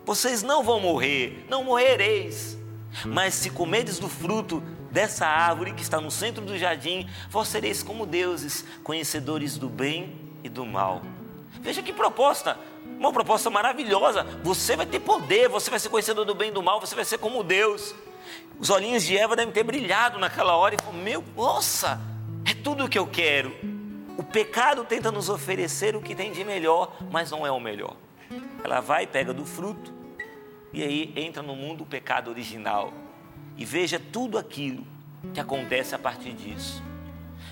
vocês 0.04 0.42
não 0.42 0.62
vão 0.62 0.80
morrer, 0.80 1.44
não 1.48 1.64
morrereis. 1.64 2.56
Mas 3.04 3.34
se 3.34 3.50
comerdes 3.50 3.98
do 3.98 4.08
fruto 4.08 4.62
dessa 4.90 5.26
árvore 5.26 5.72
que 5.72 5.82
está 5.82 6.00
no 6.00 6.10
centro 6.10 6.44
do 6.44 6.56
jardim, 6.56 7.08
vós 7.30 7.48
sereis 7.48 7.82
como 7.82 8.06
deuses, 8.06 8.64
conhecedores 8.84 9.56
do 9.56 9.68
bem 9.68 10.14
e 10.44 10.48
do 10.48 10.64
mal. 10.64 11.02
Veja 11.62 11.80
que 11.80 11.92
proposta, 11.92 12.58
uma 12.98 13.12
proposta 13.12 13.48
maravilhosa. 13.48 14.24
Você 14.42 14.74
vai 14.74 14.84
ter 14.84 14.98
poder, 14.98 15.48
você 15.48 15.70
vai 15.70 15.78
ser 15.78 15.88
conhecedor 15.88 16.24
do 16.24 16.34
bem 16.34 16.50
e 16.50 16.52
do 16.52 16.62
mal, 16.62 16.80
você 16.80 16.94
vai 16.94 17.04
ser 17.04 17.18
como 17.18 17.44
Deus. 17.44 17.94
Os 18.58 18.68
olhinhos 18.68 19.04
de 19.04 19.16
Eva 19.16 19.36
devem 19.36 19.52
ter 19.52 19.62
brilhado 19.62 20.18
naquela 20.18 20.56
hora 20.56 20.74
e 20.74 20.78
falou: 20.78 21.00
Meu, 21.00 21.24
nossa, 21.36 22.00
é 22.44 22.52
tudo 22.52 22.84
o 22.84 22.88
que 22.88 22.98
eu 22.98 23.06
quero. 23.06 23.54
O 24.18 24.24
pecado 24.24 24.84
tenta 24.84 25.10
nos 25.10 25.28
oferecer 25.28 25.94
o 25.94 26.02
que 26.02 26.14
tem 26.14 26.32
de 26.32 26.44
melhor, 26.44 26.96
mas 27.10 27.30
não 27.30 27.46
é 27.46 27.50
o 27.50 27.60
melhor. 27.60 27.96
Ela 28.62 28.80
vai, 28.80 29.06
pega 29.06 29.32
do 29.32 29.44
fruto, 29.44 29.92
e 30.72 30.82
aí 30.82 31.12
entra 31.16 31.42
no 31.42 31.54
mundo 31.54 31.82
o 31.82 31.86
pecado 31.86 32.28
original. 32.28 32.92
E 33.56 33.64
veja 33.64 34.00
tudo 34.00 34.36
aquilo 34.36 34.84
que 35.32 35.40
acontece 35.40 35.94
a 35.94 35.98
partir 35.98 36.32
disso. 36.32 36.82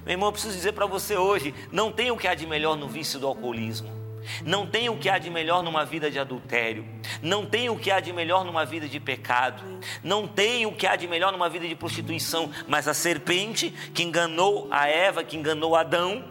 Meu 0.04 0.12
irmão, 0.12 0.28
eu 0.28 0.32
preciso 0.32 0.54
dizer 0.54 0.72
para 0.72 0.86
você 0.86 1.16
hoje: 1.16 1.54
não 1.70 1.92
tem 1.92 2.10
o 2.10 2.16
que 2.16 2.26
há 2.26 2.34
de 2.34 2.46
melhor 2.46 2.76
no 2.76 2.88
vício 2.88 3.20
do 3.20 3.26
alcoolismo. 3.26 3.99
Não 4.44 4.66
tem 4.66 4.88
o 4.88 4.96
que 4.96 5.08
há 5.08 5.18
de 5.18 5.30
melhor 5.30 5.62
numa 5.62 5.84
vida 5.84 6.10
de 6.10 6.18
adultério. 6.18 6.84
Não 7.22 7.44
tem 7.46 7.68
o 7.68 7.76
que 7.76 7.90
há 7.90 8.00
de 8.00 8.12
melhor 8.12 8.44
numa 8.44 8.64
vida 8.64 8.88
de 8.88 9.00
pecado. 9.00 9.62
Não 10.02 10.26
tem 10.26 10.66
o 10.66 10.72
que 10.72 10.86
há 10.86 10.96
de 10.96 11.06
melhor 11.06 11.32
numa 11.32 11.48
vida 11.48 11.66
de 11.66 11.74
prostituição. 11.74 12.50
Mas 12.66 12.88
a 12.88 12.94
serpente 12.94 13.70
que 13.94 14.02
enganou 14.02 14.68
a 14.70 14.88
Eva, 14.88 15.24
que 15.24 15.36
enganou 15.36 15.76
Adão, 15.76 16.24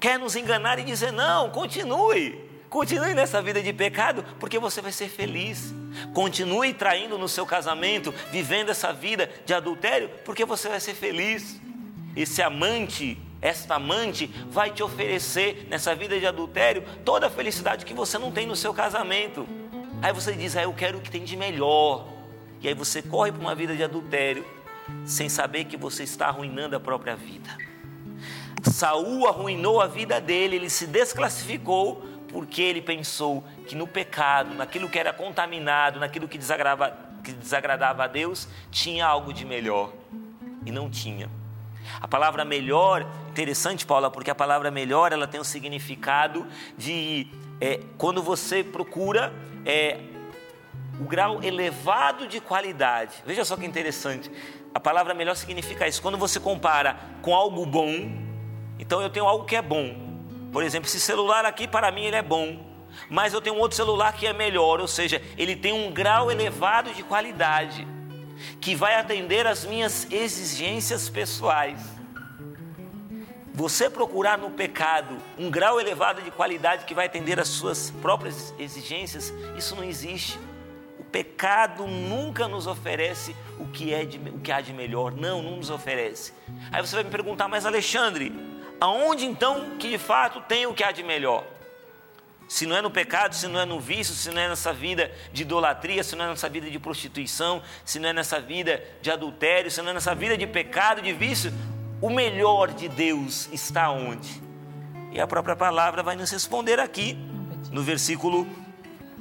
quer 0.00 0.18
nos 0.18 0.36
enganar 0.36 0.78
e 0.78 0.84
dizer: 0.84 1.12
não, 1.12 1.50
continue. 1.50 2.46
Continue 2.68 3.14
nessa 3.14 3.40
vida 3.40 3.62
de 3.62 3.72
pecado, 3.72 4.24
porque 4.40 4.58
você 4.58 4.82
vai 4.82 4.92
ser 4.92 5.08
feliz. 5.08 5.72
Continue 6.12 6.74
traindo 6.74 7.16
no 7.16 7.28
seu 7.28 7.46
casamento, 7.46 8.12
vivendo 8.30 8.70
essa 8.70 8.92
vida 8.92 9.30
de 9.44 9.54
adultério, 9.54 10.10
porque 10.24 10.44
você 10.44 10.68
vai 10.68 10.80
ser 10.80 10.94
feliz. 10.94 11.60
Esse 12.14 12.42
amante 12.42 13.18
esta 13.40 13.74
amante 13.74 14.26
vai 14.48 14.70
te 14.70 14.82
oferecer 14.82 15.66
nessa 15.68 15.94
vida 15.94 16.18
de 16.18 16.26
adultério 16.26 16.82
toda 17.04 17.26
a 17.26 17.30
felicidade 17.30 17.84
que 17.84 17.94
você 17.94 18.18
não 18.18 18.32
tem 18.32 18.46
no 18.46 18.56
seu 18.56 18.72
casamento. 18.72 19.46
Aí 20.02 20.12
você 20.12 20.32
diz, 20.32 20.56
ah, 20.56 20.62
eu 20.62 20.72
quero 20.72 20.98
o 20.98 21.00
que 21.00 21.10
tem 21.10 21.24
de 21.24 21.36
melhor. 21.36 22.06
E 22.60 22.68
aí 22.68 22.74
você 22.74 23.02
corre 23.02 23.32
para 23.32 23.40
uma 23.40 23.54
vida 23.54 23.76
de 23.76 23.82
adultério 23.82 24.44
sem 25.04 25.28
saber 25.28 25.64
que 25.64 25.76
você 25.76 26.02
está 26.02 26.28
arruinando 26.28 26.76
a 26.76 26.80
própria 26.80 27.14
vida. 27.14 27.50
Saul 28.62 29.26
arruinou 29.28 29.80
a 29.80 29.86
vida 29.86 30.20
dele, 30.20 30.56
ele 30.56 30.70
se 30.70 30.86
desclassificou 30.86 32.02
porque 32.28 32.60
ele 32.60 32.82
pensou 32.82 33.44
que 33.66 33.74
no 33.74 33.86
pecado, 33.86 34.54
naquilo 34.54 34.88
que 34.88 34.98
era 34.98 35.12
contaminado, 35.12 36.00
naquilo 36.00 36.26
que 36.26 36.36
desagradava, 36.36 36.96
que 37.22 37.32
desagradava 37.32 38.04
a 38.04 38.06
Deus, 38.06 38.48
tinha 38.70 39.06
algo 39.06 39.32
de 39.32 39.44
melhor. 39.44 39.92
E 40.64 40.72
não 40.72 40.90
tinha. 40.90 41.30
A 42.00 42.08
palavra 42.08 42.44
melhor, 42.44 43.06
interessante, 43.30 43.86
Paula, 43.86 44.10
porque 44.10 44.30
a 44.30 44.34
palavra 44.34 44.70
melhor 44.70 45.12
ela 45.12 45.26
tem 45.26 45.40
um 45.40 45.44
significado 45.44 46.46
de 46.76 47.28
é, 47.60 47.80
quando 47.96 48.22
você 48.22 48.62
procura 48.62 49.32
é, 49.64 50.00
o 51.00 51.04
grau 51.04 51.42
elevado 51.42 52.26
de 52.26 52.40
qualidade. 52.40 53.14
Veja 53.24 53.44
só 53.44 53.56
que 53.56 53.66
interessante. 53.66 54.30
A 54.74 54.80
palavra 54.80 55.14
melhor 55.14 55.34
significa 55.36 55.86
isso. 55.86 56.02
Quando 56.02 56.18
você 56.18 56.38
compara 56.38 56.96
com 57.22 57.34
algo 57.34 57.64
bom, 57.64 58.10
então 58.78 59.00
eu 59.00 59.10
tenho 59.10 59.26
algo 59.26 59.44
que 59.44 59.56
é 59.56 59.62
bom. 59.62 59.94
Por 60.52 60.62
exemplo, 60.62 60.88
esse 60.88 61.00
celular 61.00 61.44
aqui 61.44 61.66
para 61.66 61.90
mim 61.90 62.04
ele 62.04 62.16
é 62.16 62.22
bom, 62.22 62.64
mas 63.10 63.34
eu 63.34 63.40
tenho 63.40 63.56
um 63.56 63.58
outro 63.58 63.76
celular 63.76 64.12
que 64.12 64.26
é 64.26 64.32
melhor, 64.32 64.80
ou 64.80 64.88
seja, 64.88 65.20
ele 65.36 65.54
tem 65.54 65.72
um 65.72 65.90
grau 65.92 66.30
elevado 66.30 66.92
de 66.92 67.02
qualidade 67.02 67.86
que 68.60 68.74
vai 68.74 68.94
atender 68.94 69.46
às 69.46 69.64
minhas 69.64 70.10
exigências 70.10 71.08
pessoais. 71.08 71.80
Você 73.54 73.88
procurar 73.88 74.36
no 74.36 74.50
pecado 74.50 75.16
um 75.38 75.50
grau 75.50 75.80
elevado 75.80 76.20
de 76.20 76.30
qualidade 76.30 76.84
que 76.84 76.94
vai 76.94 77.06
atender 77.06 77.40
às 77.40 77.48
suas 77.48 77.90
próprias 78.02 78.54
exigências, 78.58 79.32
isso 79.56 79.74
não 79.74 79.82
existe. 79.82 80.38
O 80.98 81.04
pecado 81.04 81.86
nunca 81.86 82.46
nos 82.46 82.66
oferece 82.66 83.34
o 83.58 83.66
que, 83.66 83.94
é 83.94 84.04
de, 84.04 84.18
o 84.28 84.40
que 84.40 84.52
há 84.52 84.60
de 84.60 84.74
melhor. 84.74 85.12
Não, 85.12 85.42
não 85.42 85.56
nos 85.56 85.70
oferece. 85.70 86.34
Aí 86.70 86.82
você 86.82 86.96
vai 86.96 87.04
me 87.04 87.10
perguntar, 87.10 87.48
mas 87.48 87.64
Alexandre, 87.64 88.30
aonde 88.78 89.24
então 89.24 89.78
que 89.78 89.88
de 89.88 89.98
fato 89.98 90.42
tem 90.42 90.66
o 90.66 90.74
que 90.74 90.84
há 90.84 90.92
de 90.92 91.02
melhor? 91.02 91.55
Se 92.48 92.64
não 92.64 92.76
é 92.76 92.82
no 92.82 92.90
pecado, 92.90 93.34
se 93.34 93.48
não 93.48 93.58
é 93.58 93.64
no 93.64 93.80
vício, 93.80 94.14
se 94.14 94.30
não 94.30 94.40
é 94.40 94.48
nessa 94.48 94.72
vida 94.72 95.10
de 95.32 95.42
idolatria, 95.42 96.04
se 96.04 96.14
não 96.14 96.26
é 96.26 96.28
nessa 96.28 96.48
vida 96.48 96.70
de 96.70 96.78
prostituição, 96.78 97.60
se 97.84 97.98
não 97.98 98.08
é 98.08 98.12
nessa 98.12 98.40
vida 98.40 98.82
de 99.02 99.10
adultério, 99.10 99.70
se 99.70 99.82
não 99.82 99.90
é 99.90 99.94
nessa 99.94 100.14
vida 100.14 100.38
de 100.38 100.46
pecado, 100.46 101.02
de 101.02 101.12
vício, 101.12 101.52
o 102.00 102.08
melhor 102.08 102.72
de 102.72 102.88
Deus 102.88 103.48
está 103.52 103.90
onde? 103.90 104.40
E 105.12 105.20
a 105.20 105.26
própria 105.26 105.56
palavra 105.56 106.02
vai 106.02 106.14
nos 106.14 106.30
responder 106.30 106.78
aqui, 106.78 107.18
no 107.72 107.82
versículo, 107.82 108.46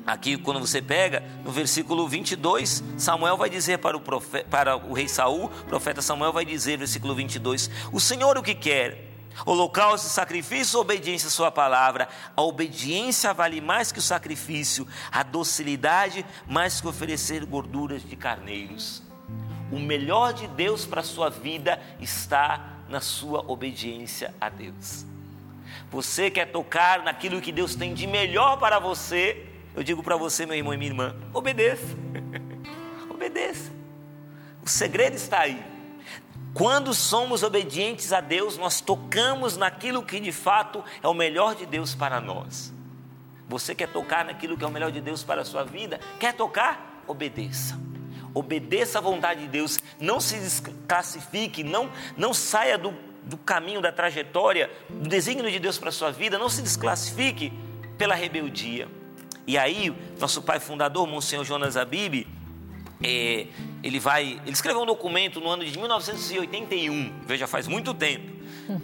aqui 0.05 0.37
quando 0.37 0.59
você 0.59 0.79
pega, 0.79 1.23
no 1.43 1.51
versículo 1.51 2.07
22, 2.07 2.83
Samuel 2.95 3.37
vai 3.37 3.49
dizer 3.49 3.79
para 3.79 3.97
o, 3.97 3.99
profeta, 3.99 4.47
para 4.49 4.75
o 4.77 4.93
rei 4.93 5.07
Saul, 5.07 5.45
o 5.45 5.65
profeta 5.65 6.01
Samuel 6.01 6.31
vai 6.31 6.45
dizer, 6.45 6.77
versículo 6.77 7.15
22, 7.15 7.71
o 7.91 7.99
Senhor 7.99 8.37
o 8.37 8.43
que 8.43 8.53
quer? 8.53 9.14
Holocausto, 9.43 10.07
sacrifício, 10.07 10.79
obediência 10.79 11.27
à 11.27 11.31
sua 11.31 11.51
palavra. 11.51 12.07
A 12.35 12.41
obediência 12.41 13.33
vale 13.33 13.59
mais 13.59 13.91
que 13.91 13.99
o 13.99 14.01
sacrifício, 14.01 14.87
a 15.11 15.23
docilidade 15.23 16.25
mais 16.47 16.79
que 16.79 16.87
oferecer 16.87 17.43
gorduras 17.45 18.07
de 18.07 18.15
carneiros. 18.15 19.01
O 19.71 19.79
melhor 19.79 20.31
de 20.31 20.47
Deus 20.47 20.85
para 20.85 21.01
a 21.01 21.03
sua 21.03 21.29
vida 21.29 21.81
está 21.99 22.75
na 22.87 23.01
sua 23.01 23.43
obediência 23.51 24.33
a 24.39 24.47
Deus. 24.47 25.05
Você 25.91 26.29
quer 26.29 26.51
tocar 26.51 27.03
naquilo 27.03 27.41
que 27.41 27.51
Deus 27.51 27.75
tem 27.75 27.93
de 27.93 28.07
melhor 28.07 28.57
para 28.57 28.79
você? 28.79 29.45
Eu 29.75 29.83
digo 29.83 30.01
para 30.01 30.15
você, 30.15 30.45
meu 30.45 30.55
irmão 30.55 30.73
e 30.73 30.77
minha 30.77 30.91
irmã, 30.91 31.15
obedeça. 31.33 31.85
obedeça. 33.09 33.71
O 34.63 34.69
segredo 34.69 35.15
está 35.15 35.41
aí. 35.41 35.74
Quando 36.55 36.91
somos 36.91 37.43
obedientes 37.43 38.11
a 38.11 38.19
Deus, 38.19 38.57
nós 38.57 38.81
tocamos 38.81 39.55
naquilo 39.55 40.01
que 40.01 40.19
de 40.19 40.31
fato 40.31 40.83
é 41.03 41.07
o 41.07 41.13
melhor 41.13 41.53
de 41.53 41.67
Deus 41.67 41.93
para 41.93 42.19
nós. 42.19 42.73
Você 43.47 43.75
quer 43.75 43.89
tocar 43.89 44.25
naquilo 44.25 44.57
que 44.57 44.63
é 44.63 44.67
o 44.67 44.71
melhor 44.71 44.91
de 44.91 45.01
Deus 45.01 45.23
para 45.23 45.41
a 45.41 45.45
sua 45.45 45.63
vida? 45.63 45.99
Quer 46.19 46.33
tocar? 46.33 46.95
obedeça. 47.07 47.79
Obedeça 48.33 48.97
à 48.97 49.01
vontade 49.01 49.41
de 49.41 49.47
Deus, 49.47 49.79
não 49.99 50.19
se 50.19 50.37
desclassifique, 50.37 51.63
não, 51.63 51.89
não 52.17 52.33
saia 52.33 52.77
do, 52.77 52.93
do 53.23 53.37
caminho, 53.37 53.81
da 53.81 53.91
trajetória, 53.91 54.69
do 54.89 55.07
desígnio 55.07 55.49
de 55.49 55.59
Deus 55.59 55.77
para 55.77 55.89
a 55.89 55.91
sua 55.91 56.11
vida, 56.11 56.37
não 56.37 56.49
se 56.49 56.61
desclassifique 56.61 57.53
pela 57.97 58.13
rebeldia. 58.13 58.89
E 59.47 59.57
aí, 59.57 59.95
nosso 60.19 60.41
pai 60.41 60.59
fundador, 60.59 61.07
Monsenhor 61.07 61.45
Jonas 61.45 61.77
Abib, 61.77 62.27
é, 63.03 63.47
ele 63.83 63.99
vai, 63.99 64.39
ele 64.45 64.51
escreveu 64.51 64.81
um 64.81 64.85
documento 64.85 65.39
no 65.39 65.49
ano 65.49 65.63
de 65.65 65.77
1981, 65.77 67.21
veja, 67.25 67.47
faz 67.47 67.67
muito 67.67 67.93
tempo. 67.93 68.35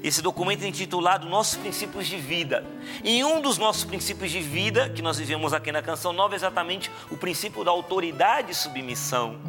Esse 0.03 0.21
documento 0.21 0.63
é 0.63 0.67
intitulado 0.67 1.27
Nossos 1.27 1.57
Princípios 1.57 2.05
de 2.05 2.17
Vida. 2.17 2.63
E 3.03 3.23
um 3.23 3.41
dos 3.41 3.57
nossos 3.57 3.83
princípios 3.83 4.31
de 4.31 4.39
vida, 4.39 4.89
que 4.89 5.01
nós 5.01 5.17
vivemos 5.17 5.53
aqui 5.53 5.71
na 5.71 5.81
Canção 5.81 6.13
Nova, 6.13 6.35
é 6.35 6.37
exatamente 6.37 6.91
o 7.09 7.17
princípio 7.17 7.63
da 7.63 7.71
autoridade 7.71 8.51
e 8.51 8.55
submissão, 8.55 9.39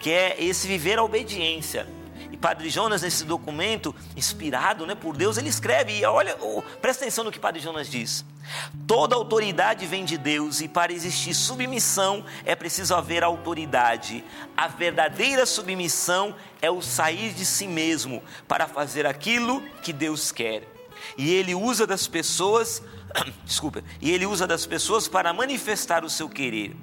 que 0.00 0.10
é 0.10 0.36
esse 0.38 0.68
viver 0.68 0.98
a 0.98 1.02
obediência. 1.02 1.88
E 2.30 2.36
Padre 2.36 2.68
Jonas, 2.68 3.02
nesse 3.02 3.24
documento, 3.24 3.94
inspirado 4.16 4.86
né, 4.86 4.94
por 4.94 5.16
Deus, 5.16 5.38
ele 5.38 5.48
escreve, 5.48 5.98
e 5.98 6.04
olha, 6.04 6.36
oh, 6.40 6.62
presta 6.80 7.04
atenção 7.04 7.24
no 7.24 7.32
que 7.32 7.38
Padre 7.38 7.60
Jonas 7.60 7.88
diz. 7.88 8.24
Toda 8.86 9.14
autoridade 9.14 9.86
vem 9.86 10.04
de 10.04 10.16
Deus 10.16 10.60
e 10.60 10.68
para 10.68 10.92
existir 10.92 11.34
submissão 11.34 12.24
é 12.44 12.54
preciso 12.54 12.94
haver 12.94 13.22
autoridade. 13.22 14.24
A 14.56 14.68
verdadeira 14.68 15.44
submissão 15.44 16.34
é 16.60 16.70
o 16.70 16.80
sair 16.80 17.32
de 17.32 17.44
si 17.44 17.66
mesmo 17.66 18.22
para 18.46 18.66
fazer 18.66 19.06
aquilo 19.06 19.62
que 19.82 19.92
Deus 19.92 20.32
quer. 20.32 20.66
E 21.16 21.32
ele 21.34 21.54
usa 21.54 21.86
das 21.86 22.06
pessoas, 22.06 22.82
desculpa, 23.44 23.82
e 24.00 24.10
ele 24.10 24.26
usa 24.26 24.46
das 24.46 24.66
pessoas 24.66 25.06
para 25.08 25.32
manifestar 25.32 26.04
o 26.04 26.10
seu 26.10 26.28
querer. 26.28 26.74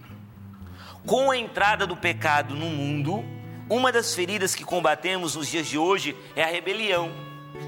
Com 1.06 1.30
a 1.32 1.38
entrada 1.38 1.86
do 1.86 1.96
pecado 1.96 2.56
no 2.56 2.66
mundo, 2.68 3.24
uma 3.70 3.92
das 3.92 4.14
feridas 4.14 4.54
que 4.54 4.64
combatemos 4.64 5.36
nos 5.36 5.48
dias 5.48 5.68
de 5.68 5.78
hoje 5.78 6.16
é 6.36 6.44
a 6.44 6.48
rebelião. 6.48 7.12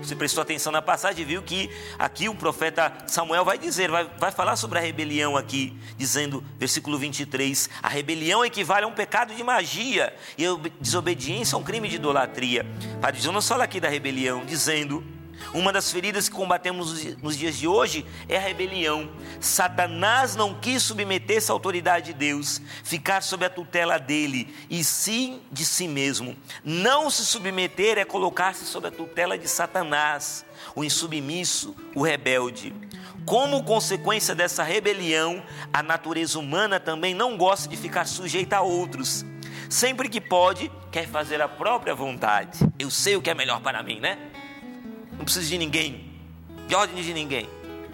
Você 0.01 0.15
prestou 0.15 0.41
atenção 0.41 0.71
na 0.71 0.81
passagem 0.81 1.21
e 1.21 1.25
viu 1.25 1.41
que 1.41 1.69
aqui 1.97 2.27
o 2.27 2.35
profeta 2.35 2.93
Samuel 3.07 3.45
vai 3.45 3.57
dizer, 3.57 3.89
vai, 3.89 4.09
vai 4.19 4.31
falar 4.31 4.55
sobre 4.57 4.77
a 4.77 4.81
rebelião 4.81 5.37
aqui, 5.37 5.73
dizendo, 5.97 6.43
versículo 6.59 6.97
23, 6.97 7.69
a 7.81 7.87
rebelião 7.87 8.43
equivale 8.43 8.85
a 8.85 8.87
um 8.87 8.93
pecado 8.93 9.33
de 9.33 9.43
magia 9.43 10.13
e 10.37 10.45
a 10.45 10.55
desobediência 10.79 11.55
a 11.55 11.59
um 11.59 11.63
crime 11.63 11.87
de 11.87 11.95
idolatria. 11.95 12.65
Padre 13.01 13.21
Jonas 13.21 13.47
fala 13.47 13.63
aqui 13.63 13.79
da 13.79 13.87
rebelião, 13.87 14.45
dizendo 14.45 15.03
uma 15.53 15.72
das 15.72 15.91
feridas 15.91 16.27
que 16.27 16.36
combatemos 16.36 17.15
nos 17.22 17.38
dias 17.38 17.56
de 17.56 17.67
hoje 17.67 18.06
é 18.27 18.38
a 18.38 18.41
rebelião. 18.41 19.10
Satanás 19.39 20.36
não 20.36 20.53
quis 20.53 20.84
submeter-se 20.84 21.51
à 21.51 21.53
autoridade 21.53 22.08
de 22.08 22.13
Deus, 22.13 22.62
ficar 22.84 23.22
sob 23.22 23.46
a 23.46 23.50
tutela 23.50 23.98
dele, 23.98 24.53
e 24.70 24.84
sim 24.84 25.41
de 25.51 25.65
si 25.65 25.88
mesmo. 25.88 26.36
Não 26.63 27.10
se 27.10 27.25
submeter 27.25 27.98
é 27.98 28.06
colocar-se 28.06 28.65
sob 28.65 28.88
a 28.88 28.91
tutela 28.91 29.38
de 29.38 29.48
Satanás, 29.48 30.46
o 30.75 30.84
insubmisso, 30.84 31.75
o 31.96 32.01
rebelde. 32.01 32.74
Como 33.25 33.63
consequência 33.63 34.34
dessa 34.34 34.63
rebelião, 34.63 35.44
a 35.74 35.84
natureza 35.84 36.39
humana 36.39 36.79
também 36.79 37.13
não 37.13 37.38
gosta 37.38 37.67
de 37.67 37.75
ficar 37.75 38.06
sujeita 38.06 38.58
a 38.58 38.62
outros. 38.62 39.25
Sempre 39.70 40.08
que 40.08 40.22
pode, 40.22 40.72
quer 40.91 41.08
fazer 41.08 41.41
a 41.41 41.48
própria 41.48 41.94
vontade. 41.94 42.60
Eu 42.79 42.89
sei 42.89 43.17
o 43.17 43.22
que 43.22 43.29
é 43.29 43.34
melhor 43.34 43.60
para 43.60 43.84
mim, 43.84 44.00
né? 44.00 44.17
Não 45.17 45.25
preciso 45.25 45.50
de 45.50 45.57
ninguém, 45.57 46.05
de 46.67 46.75
ordem 46.75 47.03
de 47.03 47.13
ninguém. 47.13 47.50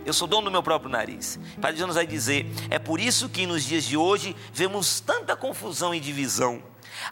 Eu 0.06 0.14
sou 0.14 0.28
dono 0.28 0.46
do 0.46 0.52
meu 0.52 0.62
próprio 0.62 0.92
nariz. 0.92 1.40
Padre 1.62 1.80
Jonas 1.80 1.96
vai 1.96 2.06
dizer: 2.06 2.46
é 2.70 2.78
por 2.78 3.00
isso 3.00 3.30
que 3.30 3.46
nos 3.46 3.64
dias 3.64 3.86
de 3.86 3.96
hoje 3.96 4.36
vemos 4.54 5.00
tanta 5.00 5.36
confusão 5.36 5.96
e 5.96 6.00
divisão. 6.00 6.62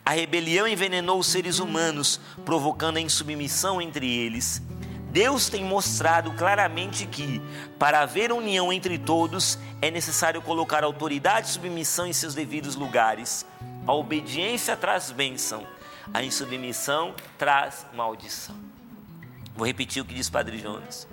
A 0.06 0.12
rebelião 0.12 0.68
envenenou 0.68 1.20
os 1.20 1.28
seres 1.28 1.60
humanos, 1.60 2.20
provocando 2.46 2.98
a 2.98 3.02
insubmissão 3.02 3.82
entre 3.82 4.08
eles. 4.08 4.62
Deus 5.12 5.50
tem 5.50 5.64
mostrado 5.64 6.32
claramente 6.34 7.06
que, 7.06 7.42
para 7.78 8.02
haver 8.02 8.32
união 8.32 8.72
entre 8.72 8.98
todos, 8.98 9.60
é 9.82 9.92
necessário 9.92 10.42
colocar 10.42 10.84
autoridade 10.84 11.48
e 11.48 11.52
submissão 11.52 12.08
em 12.08 12.14
seus 12.14 12.34
devidos 12.34 12.76
lugares. 12.76 13.46
A 13.86 13.94
obediência 13.94 14.76
traz 14.78 15.12
bênção, 15.12 15.66
a 16.14 16.24
insubmissão 16.24 17.14
traz 17.38 17.86
maldição. 17.94 18.56
Vou 19.56 19.68
repetir 19.68 20.02
o 20.02 20.06
que 20.06 20.14
diz 20.14 20.30
Padre 20.30 20.58
Jonas. 20.58 21.08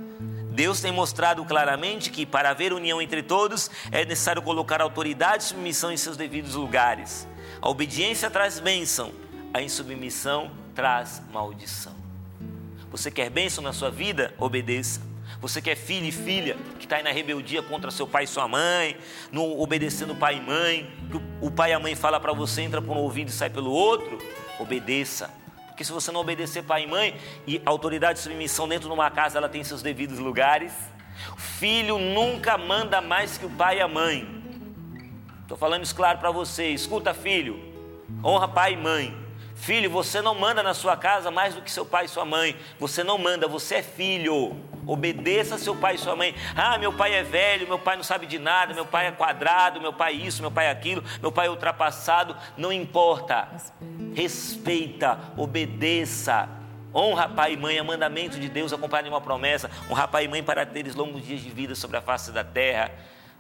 Deus 0.51 0.81
tem 0.81 0.91
mostrado 0.91 1.45
claramente 1.45 2.11
que 2.11 2.27
para 2.27 2.51
haver 2.51 2.73
união 2.73 3.01
entre 3.01 3.23
todos 3.23 3.71
é 3.93 4.05
necessário 4.05 4.43
colocar 4.43 4.81
autoridade 4.81 5.45
e 5.45 5.47
submissão 5.47 5.93
em 5.93 5.97
seus 5.97 6.17
devidos 6.17 6.55
lugares. 6.55 7.29
A 7.61 7.69
obediência 7.69 8.31
traz 8.31 8.59
bênção, 8.59 9.13
a 9.53 9.63
insubmissão 9.63 10.51
traz 10.75 11.23
maldição. 11.33 11.95
Você 12.91 13.11
quer 13.11 13.31
bênção 13.31 13.63
na 13.63 13.73
sua 13.73 13.91
vida? 13.91 14.35
Obedeça. 14.39 15.01
Você 15.41 15.61
quer 15.63 15.77
filho 15.77 16.07
e 16.07 16.13
filha 16.13 16.57
que 16.79 16.87
está 16.87 16.97
aí 16.97 17.03
na 17.03 17.13
rebeldia 17.13 17.63
contra 17.63 17.91
seu 17.91 18.07
pai 18.07 18.25
e 18.25 18.27
sua 18.27 18.49
mãe, 18.49 18.97
não 19.31 19.61
obedecendo 19.61 20.15
pai 20.15 20.39
e 20.39 20.41
mãe, 20.41 20.91
que 21.11 21.21
o 21.41 21.51
pai 21.51 21.71
e 21.71 21.75
a 21.75 21.79
mãe 21.79 21.95
fala 21.95 22.19
para 22.19 22.33
você, 22.33 22.63
entra 22.63 22.83
por 22.83 22.97
um 22.97 23.01
ouvido 23.01 23.29
e 23.29 23.33
sai 23.33 23.51
pelo 23.51 23.71
outro? 23.71 24.19
Obedeça. 24.59 25.31
Porque 25.79 25.85
se 25.85 25.93
você 25.93 26.11
não 26.11 26.23
obedecer 26.23 26.65
pai 26.65 26.83
e 26.83 26.87
mãe, 26.89 27.17
e 27.47 27.63
autoridade 27.65 28.19
e 28.19 28.23
submissão 28.23 28.67
dentro 28.67 28.89
de 28.89 28.93
uma 28.93 29.09
casa, 29.13 29.39
ela 29.39 29.49
tem 29.49 29.63
seus 29.63 29.81
devidos 29.81 30.19
lugares. 30.19 30.73
Filho 31.37 32.01
nunca 32.01 32.59
manda 32.59 33.01
mais 33.01 33.39
que 33.39 33.47
o 33.47 33.51
pai 33.51 33.79
e 33.79 33.81
a 33.81 33.87
mãe. 33.87 34.27
Estou 35.41 35.57
falando 35.57 35.85
isso 35.85 35.95
claro 35.95 36.19
para 36.19 36.33
você. 36.33 36.71
Escuta, 36.71 37.15
filho, 37.15 37.63
honra 38.25 38.49
pai 38.49 38.73
e 38.73 38.77
mãe. 38.77 39.17
Filho, 39.59 39.91
você 39.91 40.23
não 40.23 40.35
manda 40.35 40.63
na 40.63 40.73
sua 40.73 40.97
casa 40.97 41.31
mais 41.31 41.55
do 41.55 41.61
que 41.61 41.71
seu 41.71 41.85
pai 41.85 42.05
e 42.05 42.09
sua 42.09 42.25
mãe. 42.25 42.57
Você 42.79 43.03
não 43.03 43.19
manda, 43.19 43.49
você 43.49 43.77
é 43.77 43.83
filho. 43.83 44.57
Obedeça 44.87 45.59
seu 45.59 45.77
pai 45.77 45.97
e 45.97 45.99
sua 45.99 46.17
mãe. 46.17 46.35
Ah, 46.57 46.79
meu 46.79 46.93
pai 46.93 47.13
é 47.13 47.23
velho, 47.23 47.67
meu 47.67 47.79
pai 47.79 47.97
não 47.97 48.03
sabe 48.03 48.25
de 48.25 48.39
nada, 48.39 48.73
meu 48.73 48.87
pai 48.87 49.09
é 49.09 49.11
quadrado, 49.11 49.81
meu 49.81 49.93
pai 49.93 50.15
isso, 50.15 50.41
meu 50.41 50.51
pai 50.51 50.67
é 50.67 50.71
aquilo, 50.71 51.05
meu 51.21 51.31
pai 51.31 51.49
é 51.49 51.51
ultrapassado. 51.51 52.35
Não 52.57 52.73
importa. 52.73 53.49
Respeita, 54.15 55.19
obedeça. 55.37 56.49
Honra 56.95 57.29
pai 57.29 57.53
e 57.53 57.57
mãe, 57.57 57.77
é 57.77 57.83
mandamento 57.83 58.39
de 58.39 58.49
Deus, 58.49 58.73
acompanha 58.73 59.11
uma 59.11 59.21
promessa. 59.21 59.71
Honra 59.91 60.09
pai 60.09 60.25
e 60.25 60.29
mãe 60.29 60.43
para 60.43 60.65
teres 60.65 60.95
longos 60.95 61.27
dias 61.27 61.41
de 61.41 61.51
vida 61.51 61.75
sobre 61.75 61.97
a 61.97 62.01
face 62.01 62.33
da 62.33 62.45
terra. 62.45 62.91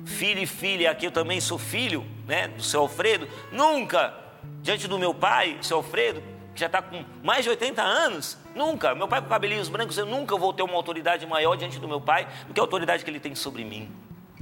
Filho 0.05 0.41
e 0.41 0.47
filha, 0.47 0.91
aqui 0.91 1.07
eu 1.07 1.11
também 1.11 1.41
sou 1.41 1.59
filho, 1.59 2.05
né, 2.27 2.49
do 2.49 2.63
seu 2.63 2.81
Alfredo. 2.81 3.27
Nunca, 3.51 4.15
diante 4.63 4.87
do 4.87 4.99
meu 4.99 5.15
pai, 5.15 5.59
seu 5.63 5.79
Alfredo, 5.79 6.23
que 6.55 6.61
já 6.61 6.67
está 6.67 6.83
com 6.83 7.05
mais 7.23 7.45
de 7.45 7.51
80 7.51 7.83
anos, 7.83 8.37
nunca, 8.55 8.95
meu 8.95 9.07
pai 9.07 9.23
com 9.23 9.29
cabelinhos 9.29 9.69
brancos, 9.69 9.97
eu 9.97 10.07
nunca 10.07 10.37
vou 10.37 10.53
ter 10.53 10.63
uma 10.63 10.75
autoridade 10.75 11.27
maior 11.27 11.57
diante 11.57 11.79
do 11.79 11.87
meu 11.87 12.01
pai 12.01 12.27
do 12.47 12.55
que 12.55 12.61
a 12.61 12.63
autoridade 12.63 13.05
que 13.05 13.11
ele 13.11 13.21
tem 13.21 13.35
sobre 13.35 13.65
mim. 13.65 13.91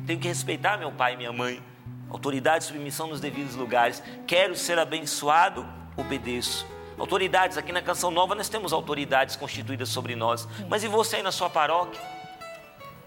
Tenho 0.07 0.19
que 0.19 0.29
respeitar 0.29 0.79
meu 0.79 0.93
pai 0.93 1.15
e 1.15 1.17
minha 1.17 1.33
mãe. 1.33 1.63
Autoridade 2.09 2.65
e 2.65 2.67
submissão 2.67 3.09
nos 3.09 3.21
devidos 3.21 3.55
lugares. 3.55 4.03
Quero 4.27 4.55
ser 4.55 4.79
abençoado, 4.79 5.67
obedeço. 5.97 6.67
Autoridades, 6.99 7.59
aqui 7.59 7.73
na 7.73 7.83
Canção 7.83 8.11
Nova 8.11 8.35
nós 8.35 8.49
temos 8.49 8.73
autoridades 8.73 9.37
constituídas 9.37 9.89
sobre 9.89 10.17
nós. 10.17 10.49
Mas 10.69 10.83
e 10.83 10.89
você 10.89 11.17
aí 11.17 11.23
na 11.23 11.33
sua 11.33 11.51
paróquia? 11.51 12.01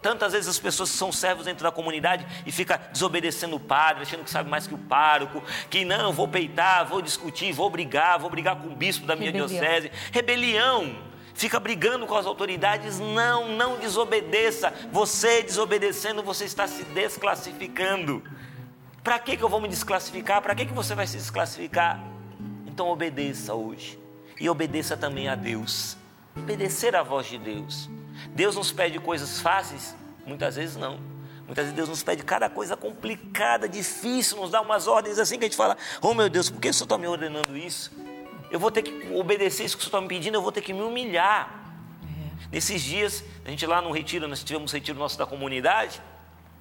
Tantas 0.01 0.33
vezes 0.33 0.47
as 0.47 0.59
pessoas 0.59 0.89
são 0.89 1.11
servos 1.11 1.45
dentro 1.45 1.63
da 1.63 1.71
comunidade 1.71 2.25
e 2.45 2.51
fica 2.51 2.77
desobedecendo 2.91 3.55
o 3.55 3.59
padre, 3.59 4.03
achando 4.03 4.23
que 4.23 4.29
sabe 4.29 4.49
mais 4.49 4.65
que 4.65 4.73
o 4.73 4.77
pároco, 4.77 5.43
que 5.69 5.83
não, 5.83 6.13
vou 6.13 6.27
peitar, 6.27 6.85
vou 6.85 7.01
discutir, 7.01 7.51
vou 7.51 7.69
brigar, 7.69 8.17
vou 8.17 8.29
brigar 8.29 8.55
com 8.55 8.67
o 8.67 8.75
bispo 8.75 9.05
da 9.05 9.15
minha 9.15 9.31
Rebelião. 9.31 9.47
diocese. 9.47 9.91
Rebelião. 10.11 11.09
Fica 11.33 11.59
brigando 11.59 12.05
com 12.05 12.15
as 12.15 12.25
autoridades. 12.25 12.99
Não, 12.99 13.49
não 13.49 13.77
desobedeça. 13.77 14.73
Você 14.91 15.41
desobedecendo, 15.41 16.21
você 16.21 16.45
está 16.45 16.67
se 16.67 16.83
desclassificando. 16.85 18.23
Para 19.03 19.19
que, 19.19 19.37
que 19.37 19.43
eu 19.43 19.49
vou 19.49 19.61
me 19.61 19.67
desclassificar? 19.67 20.41
Para 20.41 20.53
que, 20.53 20.65
que 20.65 20.73
você 20.73 20.93
vai 20.95 21.07
se 21.07 21.17
desclassificar? 21.17 21.99
Então 22.67 22.89
obedeça 22.89 23.53
hoje. 23.53 23.97
E 24.39 24.49
obedeça 24.49 24.95
também 24.95 25.27
a 25.27 25.35
Deus. 25.35 25.97
Obedecer 26.35 26.95
à 26.95 27.03
voz 27.03 27.27
de 27.27 27.37
Deus. 27.37 27.89
Deus 28.27 28.55
nos 28.55 28.71
pede 28.71 28.99
coisas 28.99 29.41
fáceis? 29.41 29.95
Muitas 30.25 30.55
vezes 30.55 30.75
não. 30.75 30.99
Muitas 31.45 31.65
vezes 31.65 31.75
Deus 31.75 31.89
nos 31.89 32.03
pede 32.03 32.23
cada 32.23 32.47
coisa 32.47 32.77
complicada, 32.77 33.67
difícil, 33.67 34.37
nos 34.37 34.51
dá 34.51 34.61
umas 34.61 34.87
ordens 34.87 35.17
assim 35.17 35.39
que 35.39 35.45
a 35.45 35.47
gente 35.47 35.57
fala: 35.57 35.75
Oh 35.99 36.13
meu 36.13 36.29
Deus, 36.29 36.49
por 36.49 36.61
que 36.61 36.69
o 36.69 36.73
Senhor 36.73 36.85
está 36.85 36.97
me 36.97 37.07
ordenando 37.07 37.57
isso? 37.57 37.91
Eu 38.51 38.59
vou 38.59 38.69
ter 38.69 38.83
que 38.83 39.11
obedecer 39.13 39.65
isso 39.65 39.75
que 39.75 39.81
o 39.81 39.89
Senhor 39.89 39.97
está 39.97 40.01
me 40.01 40.07
pedindo, 40.07 40.35
eu 40.35 40.41
vou 40.41 40.51
ter 40.51 40.61
que 40.61 40.71
me 40.71 40.81
humilhar. 40.81 41.73
É. 42.03 42.47
Nesses 42.51 42.81
dias, 42.83 43.23
a 43.43 43.49
gente 43.49 43.65
lá 43.65 43.81
no 43.81 43.91
retiro, 43.91 44.27
nós 44.27 44.43
tivemos 44.43 44.71
um 44.71 44.75
retiro 44.75 44.99
nosso 44.99 45.17
da 45.17 45.25
comunidade, 45.25 45.99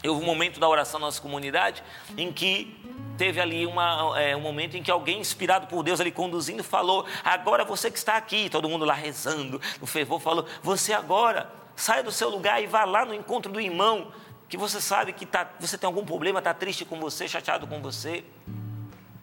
houve 0.07 0.23
um 0.23 0.27
momento 0.27 0.59
da 0.59 0.67
oração 0.67 0.99
na 1.01 1.07
nossa 1.07 1.21
comunidade 1.21 1.83
em 2.17 2.33
que 2.33 2.78
teve 3.17 3.41
ali 3.41 3.67
uma, 3.67 4.19
é, 4.19 4.37
um 4.37 4.41
momento 4.41 4.77
em 4.77 4.83
que 4.83 4.91
alguém 4.91 5.21
inspirado 5.21 5.67
por 5.67 5.83
Deus 5.83 6.01
ali 6.01 6.13
conduzindo 6.13 6.63
falou: 6.63 7.05
agora 7.25 7.65
você 7.65 7.91
que 7.91 7.99
está 7.99 8.17
aqui, 8.17 8.49
todo 8.49 8.69
mundo 8.69 8.85
lá 8.85 8.95
rezando, 8.95 9.61
no 9.81 9.87
fervor 9.87 10.21
falou: 10.21 10.47
você 10.63 10.93
agora 10.93 11.51
saia 11.75 12.03
do 12.03 12.13
seu 12.13 12.29
lugar 12.29 12.63
e 12.63 12.67
vá 12.67 12.85
lá 12.85 13.05
no 13.05 13.15
encontro 13.15 13.51
do 13.53 13.61
irmão 13.61 14.13
que 14.49 14.57
você 14.57 14.81
sabe 14.81 15.13
que 15.13 15.27
tá, 15.27 15.47
você 15.61 15.77
tem 15.77 15.87
algum 15.87 16.05
problema, 16.05 16.39
está 16.39 16.55
triste 16.55 16.85
com 16.85 16.99
você, 16.99 17.29
chateado 17.29 17.67
com 17.67 17.83
você. 17.83 18.25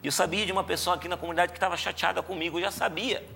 E 0.02 0.06
eu 0.06 0.12
sabia 0.12 0.46
de 0.46 0.52
uma 0.52 0.62
pessoa 0.62 0.94
aqui 0.94 1.08
na 1.08 1.16
comunidade 1.16 1.50
que 1.50 1.56
estava 1.56 1.76
chateada 1.76 2.22
comigo, 2.22 2.58
eu 2.58 2.62
já 2.62 2.70
sabia. 2.70 3.26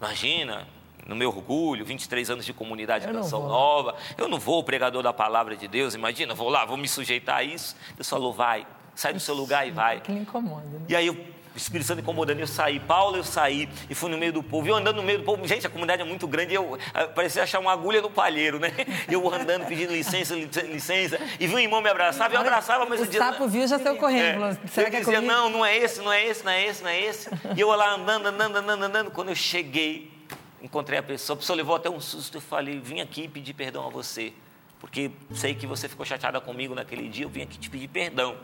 Imagina, 0.00 0.68
no 1.04 1.16
meu 1.16 1.30
orgulho, 1.30 1.84
23 1.84 2.30
anos 2.30 2.44
de 2.44 2.52
comunidade 2.52 3.06
eu 3.06 3.12
Canção 3.12 3.48
Nova, 3.48 3.96
eu 4.16 4.28
não 4.28 4.38
vou 4.38 4.62
pregador 4.62 5.02
da 5.02 5.12
palavra 5.12 5.56
de 5.56 5.66
Deus, 5.66 5.94
imagina, 5.94 6.34
vou 6.34 6.48
lá, 6.48 6.64
vou 6.64 6.76
me 6.76 6.86
sujeitar 6.86 7.38
a 7.38 7.42
isso. 7.42 7.74
Deus 7.96 8.08
falou, 8.08 8.32
vai, 8.32 8.64
sai 8.98 9.12
do 9.12 9.20
seu 9.20 9.32
lugar 9.32 9.66
e 9.66 9.70
vai. 9.70 10.00
Que 10.00 10.10
me 10.10 10.20
incomoda. 10.20 10.66
Né? 10.66 10.80
E 10.88 10.96
aí 10.96 11.08
o 11.08 11.16
Espírito 11.54 11.86
Santo 11.86 12.00
incomodando, 12.00 12.40
eu 12.40 12.48
saí, 12.48 12.80
Paulo 12.80 13.16
eu 13.16 13.22
saí 13.22 13.68
e 13.88 13.94
fui 13.94 14.10
no 14.10 14.18
meio 14.18 14.32
do 14.32 14.42
povo, 14.42 14.66
e 14.66 14.70
eu 14.70 14.76
andando 14.76 14.96
no 14.96 15.02
meio 15.04 15.18
do 15.18 15.24
povo, 15.24 15.46
gente, 15.46 15.64
a 15.64 15.70
comunidade 15.70 16.02
é 16.02 16.04
muito 16.04 16.26
grande, 16.26 16.54
eu 16.54 16.76
parecia 17.14 17.44
achar 17.44 17.60
uma 17.60 17.72
agulha 17.72 18.02
no 18.02 18.10
palheiro, 18.10 18.58
né? 18.58 18.72
Eu 19.08 19.32
andando, 19.32 19.66
pedindo 19.66 19.92
licença, 19.92 20.34
licença, 20.34 21.18
e 21.38 21.46
vi 21.46 21.54
um 21.54 21.58
irmão 21.58 21.80
me 21.80 21.88
abraçava, 21.88 22.34
e 22.34 22.36
eu 22.36 22.40
abraçava, 22.40 22.86
mas 22.86 23.00
o 23.00 23.02
eu 23.04 23.06
dizia... 23.06 23.20
O 23.20 23.24
sapo 23.24 23.48
viu 23.48 23.66
já 23.66 23.78
saiu 23.78 23.96
correndo, 23.96 24.44
é, 24.44 24.58
Será 24.66 24.90
que 24.90 24.96
é 24.96 25.00
dizia, 25.00 25.16
comigo? 25.16 25.32
não, 25.32 25.48
não 25.48 25.66
é 25.66 25.76
esse, 25.76 26.00
não 26.00 26.12
é 26.12 26.24
esse, 26.24 26.44
não 26.44 26.52
é 26.52 26.66
esse, 26.66 26.82
não 26.82 26.90
é 26.90 27.00
esse, 27.00 27.30
e 27.56 27.60
eu 27.60 27.68
lá 27.68 27.94
andando, 27.94 28.26
andando, 28.26 28.56
andando, 28.56 28.82
andando, 28.84 29.10
quando 29.12 29.28
eu 29.28 29.36
cheguei, 29.36 30.12
encontrei 30.60 30.98
a 30.98 31.02
pessoa, 31.04 31.34
a 31.34 31.38
pessoa 31.38 31.56
levou 31.56 31.74
até 31.76 31.88
um 31.88 32.00
susto, 32.00 32.36
eu 32.36 32.40
falei, 32.40 32.80
vim 32.80 33.00
aqui 33.00 33.28
pedir 33.28 33.54
perdão 33.54 33.86
a 33.86 33.90
você, 33.90 34.32
porque 34.80 35.10
sei 35.34 35.54
que 35.54 35.66
você 35.66 35.88
ficou 35.88 36.06
chateada 36.06 36.40
comigo 36.40 36.74
naquele 36.74 37.08
dia, 37.08 37.24
eu 37.24 37.28
vim 37.28 37.42
aqui 37.42 37.58
te 37.58 37.68
pedir 37.68 37.88
perdão. 37.88 38.36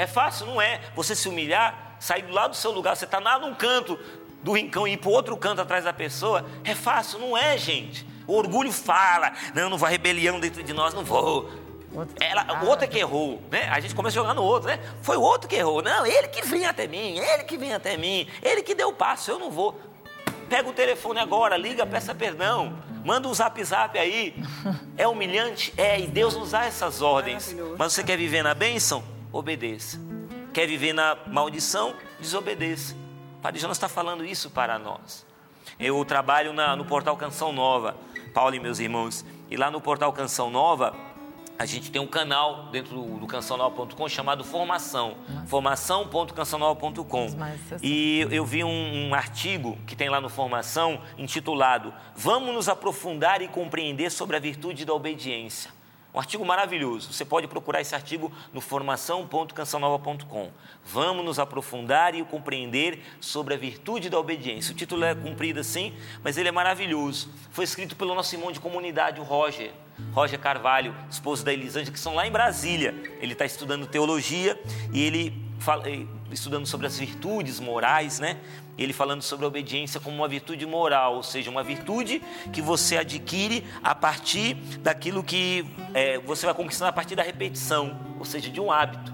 É 0.00 0.06
fácil, 0.06 0.46
não 0.46 0.62
é? 0.62 0.80
Você 0.96 1.14
se 1.14 1.28
humilhar, 1.28 1.96
sair 2.00 2.24
lá 2.30 2.48
do 2.48 2.56
seu 2.56 2.70
lugar, 2.70 2.96
você 2.96 3.04
está 3.04 3.18
lá 3.18 3.38
num 3.38 3.54
canto 3.54 3.98
do 4.42 4.52
rincão 4.52 4.88
e 4.88 4.94
ir 4.94 4.96
para 4.96 5.10
o 5.10 5.12
outro 5.12 5.36
canto 5.36 5.60
atrás 5.60 5.84
da 5.84 5.92
pessoa, 5.92 6.42
é 6.64 6.74
fácil, 6.74 7.18
não 7.18 7.36
é, 7.36 7.58
gente? 7.58 8.06
O 8.26 8.34
orgulho 8.34 8.72
fala, 8.72 9.30
não, 9.54 9.68
não 9.68 9.76
vai 9.76 9.92
rebelião 9.92 10.40
dentro 10.40 10.62
de 10.62 10.72
nós, 10.72 10.94
não 10.94 11.04
vou. 11.04 11.50
Ela, 12.18 12.62
o 12.62 12.66
outro 12.66 12.86
é 12.86 12.88
que 12.88 12.98
errou, 12.98 13.42
né? 13.50 13.68
A 13.70 13.78
gente 13.78 13.94
começa 13.94 14.18
a 14.18 14.22
jogar 14.22 14.32
no 14.32 14.42
outro, 14.42 14.68
né? 14.70 14.80
Foi 15.02 15.18
o 15.18 15.20
outro 15.20 15.46
que 15.46 15.56
errou. 15.56 15.82
Não, 15.82 16.06
ele 16.06 16.28
que 16.28 16.46
vinha 16.46 16.70
até 16.70 16.86
mim, 16.86 17.18
ele 17.18 17.44
que 17.44 17.58
vem 17.58 17.74
até 17.74 17.98
mim, 17.98 18.26
ele 18.42 18.62
que 18.62 18.74
deu 18.74 18.88
o 18.88 18.94
passo, 18.94 19.30
eu 19.30 19.38
não 19.38 19.50
vou. 19.50 19.78
Pega 20.48 20.66
o 20.66 20.72
telefone 20.72 21.20
agora, 21.20 21.58
liga, 21.58 21.84
peça 21.84 22.14
perdão, 22.14 22.78
manda 23.04 23.28
um 23.28 23.34
zap 23.34 23.62
zap 23.62 23.98
aí. 23.98 24.34
É 24.96 25.08
humilhante? 25.08 25.72
É, 25.78 25.98
e 25.98 26.06
Deus 26.06 26.36
nos 26.36 26.50
dá 26.50 26.66
essas 26.66 27.00
ordens. 27.00 27.56
Mas 27.78 27.94
você 27.94 28.04
quer 28.04 28.18
viver 28.18 28.42
na 28.42 28.52
bênção? 28.52 29.02
Obedeça. 29.32 30.00
Quer 30.52 30.66
viver 30.66 30.92
na 30.92 31.16
maldição? 31.26 31.94
Desobedeça. 32.18 32.94
O 33.38 33.42
Padre 33.42 33.60
Jonas 33.60 33.76
está 33.76 33.88
falando 33.88 34.24
isso 34.24 34.50
para 34.50 34.78
nós. 34.78 35.26
Eu 35.78 36.04
trabalho 36.04 36.52
na, 36.52 36.74
no 36.76 36.84
portal 36.84 37.16
Canção 37.16 37.52
Nova, 37.52 37.96
Paulo 38.34 38.54
e 38.54 38.60
meus 38.60 38.78
irmãos, 38.78 39.24
e 39.50 39.56
lá 39.56 39.70
no 39.70 39.80
portal 39.80 40.12
Canção 40.12 40.50
Nova, 40.50 40.94
a 41.60 41.66
gente 41.66 41.90
tem 41.90 42.00
um 42.00 42.06
canal 42.06 42.70
dentro 42.70 42.94
do, 42.94 43.18
do 43.18 43.26
cançãonova.com 43.26 44.08
chamado 44.08 44.42
Formação, 44.42 45.14
formação.cançãonova.com. 45.46 47.26
E 47.82 48.26
eu 48.30 48.46
vi 48.46 48.64
um, 48.64 49.08
um, 49.08 49.14
artigo 49.14 49.76
que 49.86 49.94
tem 49.94 50.08
lá 50.08 50.22
no 50.22 50.30
Formação 50.30 51.02
intitulado 51.18 51.92
Vamos 52.16 52.54
nos 52.54 52.66
aprofundar 52.66 53.42
e 53.42 53.48
compreender 53.48 54.10
sobre 54.10 54.36
a 54.36 54.40
virtude 54.40 54.86
da 54.86 54.94
obediência. 54.94 55.70
Um 56.12 56.18
artigo 56.18 56.44
maravilhoso. 56.44 57.12
Você 57.12 57.24
pode 57.24 57.46
procurar 57.46 57.80
esse 57.80 57.94
artigo 57.94 58.32
no 58.52 58.60
formação.cançãonova.com. 58.60 60.50
Vamos 60.84 61.24
nos 61.24 61.38
aprofundar 61.38 62.16
e 62.16 62.24
compreender 62.24 63.00
sobre 63.20 63.54
a 63.54 63.56
virtude 63.56 64.10
da 64.10 64.18
obediência. 64.18 64.72
O 64.72 64.76
título 64.76 65.04
é 65.04 65.14
cumprido 65.14 65.60
assim, 65.60 65.94
mas 66.22 66.36
ele 66.36 66.48
é 66.48 66.52
maravilhoso. 66.52 67.28
Foi 67.52 67.64
escrito 67.64 67.94
pelo 67.94 68.14
nosso 68.14 68.34
irmão 68.34 68.50
de 68.50 68.58
comunidade, 68.58 69.20
o 69.20 69.22
Roger. 69.22 69.72
Roger 70.12 70.38
Carvalho, 70.38 70.94
esposo 71.08 71.44
da 71.44 71.52
Elisângela, 71.52 71.92
que 71.92 72.00
são 72.00 72.14
lá 72.14 72.26
em 72.26 72.32
Brasília. 72.32 72.92
Ele 73.20 73.34
está 73.34 73.44
estudando 73.44 73.86
teologia 73.86 74.60
e 74.92 75.02
ele 75.02 75.50
fala, 75.60 75.84
estudando 76.32 76.66
sobre 76.66 76.86
as 76.86 76.98
virtudes 76.98 77.60
morais, 77.60 78.18
né? 78.18 78.38
Ele 78.82 78.92
falando 78.92 79.22
sobre 79.22 79.44
a 79.44 79.48
obediência 79.48 80.00
como 80.00 80.16
uma 80.16 80.26
virtude 80.26 80.64
moral, 80.66 81.16
ou 81.16 81.22
seja, 81.22 81.50
uma 81.50 81.62
virtude 81.62 82.22
que 82.52 82.62
você 82.62 82.96
adquire 82.96 83.62
a 83.82 83.94
partir 83.94 84.54
daquilo 84.80 85.22
que 85.22 85.66
é, 85.92 86.18
você 86.18 86.46
vai 86.46 86.54
conquistando 86.54 86.88
a 86.88 86.92
partir 86.92 87.14
da 87.14 87.22
repetição, 87.22 88.00
ou 88.18 88.24
seja, 88.24 88.50
de 88.50 88.60
um 88.60 88.72
hábito. 88.72 89.12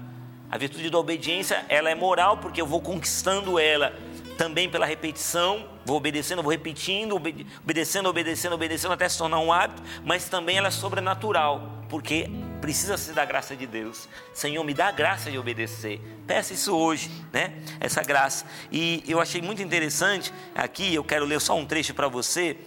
A 0.49 0.57
virtude 0.57 0.89
da 0.89 0.97
obediência, 0.97 1.65
ela 1.67 1.89
é 1.89 1.95
moral 1.95 2.37
porque 2.37 2.61
eu 2.61 2.65
vou 2.65 2.79
conquistando 2.79 3.59
ela 3.59 3.93
também 4.37 4.69
pela 4.69 4.85
repetição, 4.85 5.65
vou 5.83 5.97
obedecendo, 5.97 6.41
vou 6.41 6.51
repetindo, 6.51 7.15
obedecendo, 7.15 8.07
obedecendo, 8.07 8.53
obedecendo 8.53 8.93
até 8.93 9.09
se 9.09 9.17
tornar 9.17 9.39
um 9.39 9.51
hábito, 9.51 9.81
mas 10.05 10.29
também 10.29 10.57
ela 10.57 10.67
é 10.67 10.71
sobrenatural, 10.71 11.83
porque 11.89 12.29
precisa 12.61 12.97
ser 12.97 13.13
da 13.13 13.25
graça 13.25 13.55
de 13.55 13.65
Deus. 13.65 14.07
Senhor, 14.33 14.63
me 14.63 14.73
dá 14.73 14.87
a 14.87 14.91
graça 14.91 15.29
de 15.31 15.37
obedecer. 15.37 16.01
Peça 16.25 16.53
isso 16.53 16.75
hoje, 16.75 17.09
né? 17.31 17.53
Essa 17.79 18.01
graça. 18.01 18.45
E 18.71 19.03
eu 19.07 19.21
achei 19.21 19.41
muito 19.41 19.61
interessante 19.61 20.33
aqui, 20.55 20.93
eu 20.93 21.03
quero 21.03 21.25
ler 21.25 21.39
só 21.39 21.55
um 21.55 21.65
trecho 21.65 21.93
para 21.93 22.07
você 22.07 22.57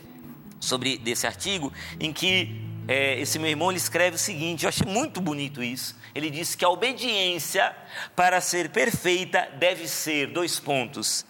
sobre 0.60 0.98
desse 0.98 1.26
artigo, 1.26 1.72
em 1.98 2.12
que 2.12 2.68
é, 2.86 3.18
esse 3.20 3.38
meu 3.38 3.48
irmão 3.48 3.70
ele 3.70 3.78
escreve 3.78 4.16
o 4.16 4.18
seguinte, 4.18 4.64
eu 4.64 4.68
achei 4.68 4.86
muito 4.86 5.20
bonito 5.20 5.62
isso. 5.62 5.98
Ele 6.14 6.28
diz 6.28 6.54
que 6.54 6.64
a 6.64 6.68
obediência, 6.68 7.74
para 8.16 8.40
ser 8.40 8.70
perfeita, 8.70 9.48
deve 9.58 9.86
ser, 9.86 10.26
dois 10.28 10.58
pontos, 10.58 11.24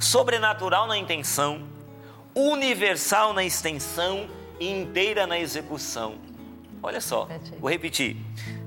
sobrenatural 0.00 0.86
na 0.86 0.96
intenção, 0.96 1.68
universal 2.34 3.32
na 3.32 3.44
extensão 3.44 4.28
e 4.58 4.68
inteira 4.70 5.26
na 5.26 5.38
execução. 5.38 6.31
Olha 6.82 7.00
só, 7.00 7.28
vou 7.60 7.70
repetir, 7.70 8.16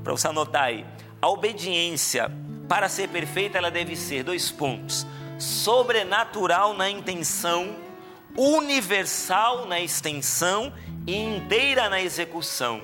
para 0.03 0.13
você 0.13 0.27
anotar 0.27 0.63
aí. 0.63 0.85
A 1.21 1.27
obediência, 1.29 2.31
para 2.67 2.87
ser 2.87 3.09
perfeita, 3.09 3.57
ela 3.57 3.69
deve 3.69 3.95
ser 3.95 4.23
dois 4.23 4.49
pontos: 4.49 5.05
sobrenatural 5.37 6.73
na 6.73 6.89
intenção, 6.89 7.75
universal 8.37 9.65
na 9.65 9.79
extensão 9.79 10.71
e 11.05 11.15
inteira 11.15 11.89
na 11.89 12.01
execução 12.01 12.81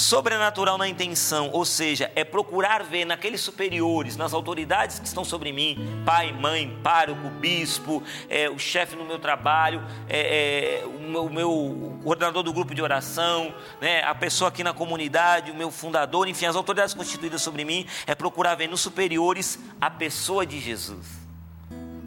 sobrenatural 0.00 0.78
na 0.78 0.88
intenção, 0.88 1.50
ou 1.52 1.62
seja, 1.62 2.10
é 2.16 2.24
procurar 2.24 2.82
ver 2.82 3.04
naqueles 3.04 3.42
superiores, 3.42 4.16
nas 4.16 4.32
autoridades 4.32 4.98
que 4.98 5.06
estão 5.06 5.24
sobre 5.24 5.52
mim, 5.52 6.02
pai, 6.06 6.32
mãe, 6.32 6.74
pároco, 6.82 7.28
bispo, 7.28 8.02
é, 8.28 8.48
o 8.48 8.58
chefe 8.58 8.96
no 8.96 9.04
meu 9.04 9.18
trabalho, 9.18 9.84
é, 10.08 10.80
é, 10.80 10.86
o, 10.86 11.00
meu, 11.00 11.24
o 11.26 11.30
meu 11.30 12.00
coordenador 12.02 12.42
do 12.42 12.50
grupo 12.50 12.74
de 12.74 12.80
oração, 12.80 13.54
né, 13.78 14.02
a 14.02 14.14
pessoa 14.14 14.48
aqui 14.48 14.64
na 14.64 14.72
comunidade, 14.72 15.50
o 15.50 15.54
meu 15.54 15.70
fundador, 15.70 16.26
enfim, 16.28 16.46
as 16.46 16.56
autoridades 16.56 16.94
constituídas 16.94 17.42
sobre 17.42 17.62
mim, 17.62 17.86
é 18.06 18.14
procurar 18.14 18.54
ver 18.54 18.68
nos 18.68 18.80
superiores 18.80 19.58
a 19.78 19.90
pessoa 19.90 20.46
de 20.46 20.58
Jesus. 20.58 21.06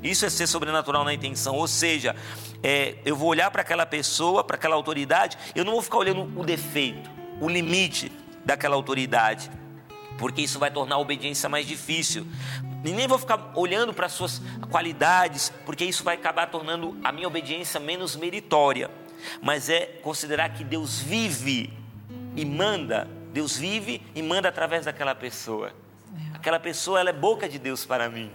Isso 0.01 0.25
é 0.25 0.32
ser 0.32 0.47
sobrenatural 0.47 1.06
na 1.06 1.13
intenção, 1.13 1.56
ou 1.56 1.67
seja, 1.67 2.15
é, 2.63 2.95
eu 3.06 3.15
vou 3.15 3.29
olhar 3.29 3.51
para 3.51 3.62
aquela 3.62 3.86
pessoa, 3.86 4.43
para 4.43 4.56
aquela 4.56 4.75
autoridade, 4.75 5.38
eu 5.53 5.63
não 5.63 5.73
vou 5.73 5.82
ficar 5.84 5.99
olhando 5.99 6.23
o 6.36 6.43
defeito 6.43 7.22
o 7.39 7.50
limite 7.50 8.12
daquela 8.46 8.76
autoridade, 8.76 9.50
porque 10.17 10.41
isso 10.41 10.60
vai 10.60 10.72
tornar 10.72 10.96
a 10.96 11.00
obediência 11.00 11.50
mais 11.50 11.65
difícil. 11.65 12.26
E 12.84 12.91
nem 12.91 13.08
vou 13.08 13.17
ficar 13.17 13.52
olhando 13.56 13.93
para 13.93 14.08
as 14.08 14.12
suas 14.12 14.41
qualidades, 14.69 15.52
porque 15.65 15.86
isso 15.86 16.04
vai 16.04 16.15
acabar 16.15 16.48
tornando 16.48 16.98
a 17.04 17.12
minha 17.12 17.28
obediência 17.28 17.80
menos 17.80 18.15
meritória. 18.15 18.89
Mas 19.41 19.69
é 19.69 19.86
considerar 20.02 20.50
que 20.50 20.63
Deus 20.63 21.00
vive 21.00 21.72
e 22.36 22.43
manda, 22.46 23.08
Deus 23.32 23.58
vive 23.58 24.02
e 24.13 24.22
manda 24.22 24.50
através 24.50 24.86
daquela 24.86 25.15
pessoa. 25.15 25.74
Aquela 26.34 26.60
pessoa 26.60 27.00
ela 27.00 27.10
é 27.10 27.13
boca 27.13 27.48
de 27.48 27.58
Deus 27.58 27.86
para 27.86 28.10
mim. 28.10 28.30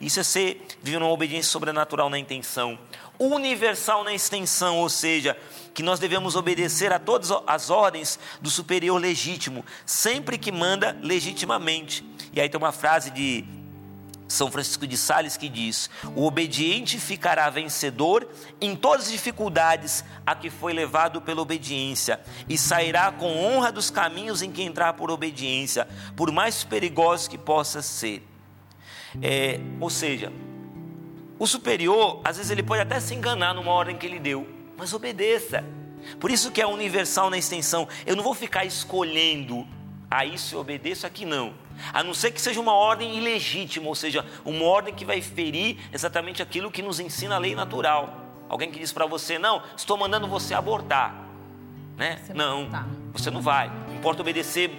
Isso 0.00 0.20
é 0.20 0.22
ser 0.22 0.64
viver 0.82 0.98
uma 0.98 1.10
obediência 1.10 1.50
sobrenatural 1.50 2.08
na 2.08 2.18
intenção, 2.18 2.78
universal 3.18 4.04
na 4.04 4.12
extensão, 4.12 4.78
ou 4.78 4.88
seja, 4.88 5.36
que 5.74 5.82
nós 5.82 5.98
devemos 5.98 6.36
obedecer 6.36 6.92
a 6.92 7.00
todas 7.00 7.30
as 7.46 7.68
ordens 7.68 8.18
do 8.40 8.48
superior 8.48 9.00
legítimo, 9.00 9.64
sempre 9.84 10.38
que 10.38 10.52
manda 10.52 10.96
legitimamente. 11.02 12.04
E 12.32 12.40
aí 12.40 12.48
tem 12.48 12.58
uma 12.58 12.70
frase 12.70 13.10
de 13.10 13.44
São 14.28 14.52
Francisco 14.52 14.86
de 14.86 14.96
Sales 14.96 15.36
que 15.36 15.48
diz: 15.48 15.90
O 16.14 16.26
obediente 16.26 17.00
ficará 17.00 17.50
vencedor 17.50 18.28
em 18.60 18.76
todas 18.76 19.06
as 19.06 19.12
dificuldades 19.12 20.04
a 20.24 20.36
que 20.36 20.48
foi 20.48 20.72
levado 20.72 21.20
pela 21.20 21.42
obediência, 21.42 22.20
e 22.48 22.56
sairá 22.56 23.10
com 23.10 23.36
honra 23.36 23.72
dos 23.72 23.90
caminhos 23.90 24.42
em 24.42 24.52
que 24.52 24.62
entrar 24.62 24.92
por 24.92 25.10
obediência, 25.10 25.88
por 26.14 26.30
mais 26.30 26.62
perigosos 26.62 27.26
que 27.26 27.36
possa 27.36 27.82
ser. 27.82 28.22
É, 29.22 29.60
ou 29.80 29.90
seja, 29.90 30.32
o 31.38 31.46
superior, 31.46 32.20
às 32.24 32.36
vezes 32.36 32.50
ele 32.50 32.62
pode 32.62 32.82
até 32.82 32.98
se 33.00 33.14
enganar 33.14 33.54
numa 33.54 33.72
ordem 33.72 33.96
que 33.96 34.06
ele 34.06 34.18
deu, 34.18 34.46
mas 34.76 34.92
obedeça. 34.92 35.64
Por 36.18 36.30
isso 36.30 36.50
que 36.50 36.60
é 36.60 36.66
universal 36.66 37.30
na 37.30 37.38
extensão. 37.38 37.88
Eu 38.06 38.16
não 38.16 38.22
vou 38.22 38.34
ficar 38.34 38.64
escolhendo 38.64 39.66
a 40.10 40.24
isso 40.24 40.54
eu 40.54 40.60
obedeço, 40.60 41.06
aqui 41.06 41.24
não. 41.24 41.54
A 41.92 42.02
não 42.02 42.14
ser 42.14 42.32
que 42.32 42.40
seja 42.40 42.60
uma 42.60 42.72
ordem 42.72 43.16
ilegítima, 43.16 43.86
ou 43.86 43.94
seja, 43.94 44.24
uma 44.44 44.64
ordem 44.64 44.94
que 44.94 45.04
vai 45.04 45.20
ferir 45.20 45.78
exatamente 45.92 46.42
aquilo 46.42 46.70
que 46.70 46.82
nos 46.82 46.98
ensina 46.98 47.36
a 47.36 47.38
lei 47.38 47.54
natural. 47.54 48.16
Alguém 48.48 48.70
que 48.70 48.78
diz 48.78 48.92
para 48.92 49.06
você, 49.06 49.38
não, 49.38 49.62
estou 49.76 49.96
mandando 49.96 50.26
você 50.26 50.54
abortar. 50.54 51.14
Né? 51.96 52.20
Não, 52.34 52.68
você 53.12 53.30
não 53.30 53.42
vai. 53.42 53.70
Importa 53.94 54.22
obedecer 54.22 54.70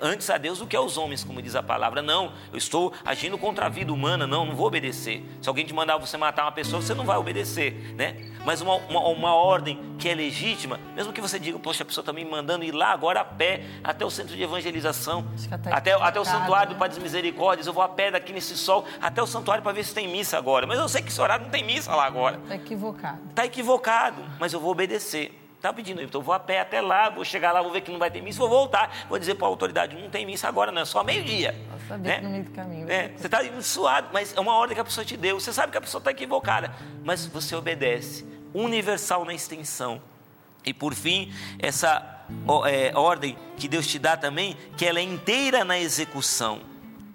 antes 0.00 0.28
a 0.30 0.38
Deus 0.38 0.58
do 0.58 0.66
que 0.66 0.76
aos 0.76 0.96
homens, 0.96 1.24
como 1.24 1.40
diz 1.42 1.54
a 1.54 1.62
palavra. 1.62 2.02
Não, 2.02 2.32
eu 2.52 2.58
estou 2.58 2.92
agindo 3.04 3.36
contra 3.38 3.66
a 3.66 3.68
vida 3.68 3.92
humana, 3.92 4.26
não, 4.26 4.44
não 4.44 4.54
vou 4.54 4.66
obedecer. 4.66 5.24
Se 5.40 5.48
alguém 5.48 5.64
te 5.64 5.74
mandar 5.74 5.96
você 5.98 6.16
matar 6.16 6.44
uma 6.44 6.52
pessoa, 6.52 6.80
você 6.80 6.94
não 6.94 7.04
vai 7.04 7.16
obedecer, 7.16 7.94
né? 7.94 8.16
Mas 8.44 8.60
uma, 8.60 8.76
uma, 8.76 9.00
uma 9.08 9.34
ordem 9.34 9.78
que 9.98 10.08
é 10.08 10.14
legítima, 10.14 10.80
mesmo 10.94 11.12
que 11.12 11.20
você 11.20 11.38
diga, 11.38 11.58
poxa, 11.58 11.82
a 11.82 11.86
pessoa 11.86 12.02
está 12.02 12.12
me 12.12 12.24
mandando 12.24 12.64
ir 12.64 12.72
lá 12.72 12.92
agora 12.92 13.20
a 13.20 13.24
pé 13.24 13.64
até 13.84 14.04
o 14.04 14.10
centro 14.10 14.34
de 14.34 14.42
evangelização, 14.42 15.26
até, 15.70 15.92
até 15.92 16.20
o 16.20 16.24
santuário 16.24 16.70
né? 16.70 16.74
do 16.74 16.78
Pai 16.78 16.88
das 16.88 16.98
Misericórdias, 16.98 17.66
eu 17.66 17.72
vou 17.72 17.82
a 17.82 17.88
pé 17.88 18.10
daqui 18.10 18.32
nesse 18.32 18.56
sol 18.56 18.84
até 19.00 19.22
o 19.22 19.26
santuário 19.26 19.62
para 19.62 19.72
ver 19.72 19.84
se 19.84 19.94
tem 19.94 20.08
missa 20.08 20.38
agora. 20.38 20.66
Mas 20.66 20.78
eu 20.78 20.88
sei 20.88 21.02
que 21.02 21.08
esse 21.08 21.20
horário 21.20 21.44
não 21.44 21.50
tem 21.50 21.64
missa 21.64 21.94
lá 21.94 22.06
agora. 22.06 22.38
Está 22.42 22.54
equivocado. 22.54 23.18
Está 23.30 23.44
equivocado, 23.44 24.22
mas 24.38 24.52
eu 24.52 24.60
vou 24.60 24.70
obedecer. 24.70 25.39
Está 25.60 25.74
pedindo, 25.74 26.00
então 26.00 26.22
eu 26.22 26.24
vou 26.24 26.32
a 26.32 26.40
pé 26.40 26.60
até 26.60 26.80
lá, 26.80 27.10
vou 27.10 27.22
chegar 27.22 27.52
lá, 27.52 27.60
vou 27.60 27.70
ver 27.70 27.82
que 27.82 27.92
não 27.92 27.98
vai 27.98 28.10
ter 28.10 28.22
missa, 28.22 28.38
vou 28.38 28.48
voltar, 28.48 29.04
vou 29.10 29.18
dizer 29.18 29.34
para 29.34 29.46
a 29.46 29.50
autoridade, 29.50 29.94
não 29.94 30.08
tem 30.08 30.24
missa 30.24 30.48
agora, 30.48 30.72
não, 30.72 30.80
é 30.80 30.84
só 30.86 31.04
meio-dia. 31.04 31.54
saber 31.86 32.08
né? 32.08 32.20
no 32.22 32.30
meio 32.30 32.44
do 32.44 32.50
caminho. 32.50 32.90
É, 32.90 33.08
você 33.08 33.26
está 33.26 33.40
suado, 33.60 34.08
mas 34.10 34.34
é 34.34 34.40
uma 34.40 34.54
ordem 34.54 34.74
que 34.74 34.80
a 34.80 34.84
pessoa 34.84 35.04
te 35.04 35.18
deu. 35.18 35.38
Você 35.38 35.52
sabe 35.52 35.70
que 35.70 35.76
a 35.76 35.80
pessoa 35.82 36.00
está 36.00 36.12
equivocada, 36.12 36.74
mas 37.04 37.26
você 37.26 37.54
obedece. 37.54 38.26
Universal 38.54 39.22
na 39.26 39.34
extensão. 39.34 40.00
E 40.64 40.72
por 40.72 40.94
fim, 40.94 41.30
essa 41.58 42.24
é, 42.66 42.96
ordem 42.96 43.36
que 43.58 43.68
Deus 43.68 43.86
te 43.86 43.98
dá 43.98 44.16
também, 44.16 44.56
que 44.78 44.86
ela 44.86 44.98
é 44.98 45.02
inteira 45.02 45.62
na 45.62 45.78
execução. 45.78 46.60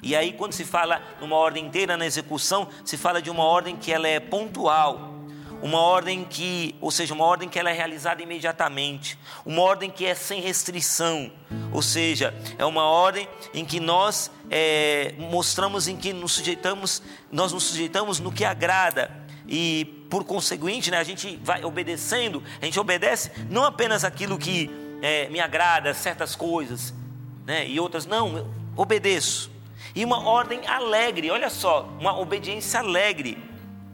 E 0.03 0.15
aí, 0.15 0.33
quando 0.33 0.53
se 0.53 0.63
fala 0.63 1.01
numa 1.19 1.35
ordem 1.35 1.65
inteira 1.65 1.97
na 1.97 2.05
execução, 2.05 2.67
se 2.83 2.95
fala 2.95 3.19
de 3.23 3.31
uma 3.31 3.43
ordem 3.43 3.75
que 3.75 3.91
ela 3.91 4.07
é 4.07 4.19
pontual 4.19 5.14
uma 5.61 5.79
ordem 5.79 6.23
que, 6.23 6.75
ou 6.79 6.91
seja, 6.91 7.13
uma 7.13 7.25
ordem 7.25 7.49
que 7.49 7.57
ela 7.57 7.69
é 7.69 7.73
realizada 7.73 8.21
imediatamente, 8.21 9.17
uma 9.45 9.61
ordem 9.61 9.89
que 9.89 10.05
é 10.05 10.13
sem 10.13 10.41
restrição, 10.41 11.31
ou 11.71 11.81
seja, 11.81 12.33
é 12.57 12.65
uma 12.65 12.83
ordem 12.83 13.27
em 13.53 13.65
que 13.65 13.79
nós 13.79 14.31
é, 14.49 15.13
mostramos 15.17 15.87
em 15.87 15.95
que 15.97 16.13
nos 16.13 16.33
sujeitamos, 16.33 17.01
nós 17.31 17.51
nos 17.51 17.63
sujeitamos 17.63 18.19
no 18.19 18.31
que 18.31 18.45
agrada 18.45 19.11
e 19.47 19.85
por 20.09 20.23
conseguinte, 20.23 20.91
né, 20.91 20.97
a 20.97 21.03
gente 21.03 21.39
vai 21.43 21.63
obedecendo, 21.63 22.43
a 22.61 22.65
gente 22.65 22.79
obedece 22.79 23.31
não 23.49 23.63
apenas 23.63 24.03
aquilo 24.03 24.37
que 24.37 24.69
é, 25.01 25.27
me 25.29 25.39
agrada, 25.39 25.93
certas 25.93 26.35
coisas, 26.35 26.93
né, 27.45 27.67
e 27.67 27.79
outras 27.79 28.05
não, 28.05 28.37
eu 28.37 28.47
obedeço. 28.75 29.51
E 29.95 30.03
uma 30.03 30.27
ordem 30.27 30.67
alegre, 30.67 31.31
olha 31.31 31.49
só, 31.49 31.87
uma 31.99 32.17
obediência 32.19 32.79
alegre. 32.79 33.37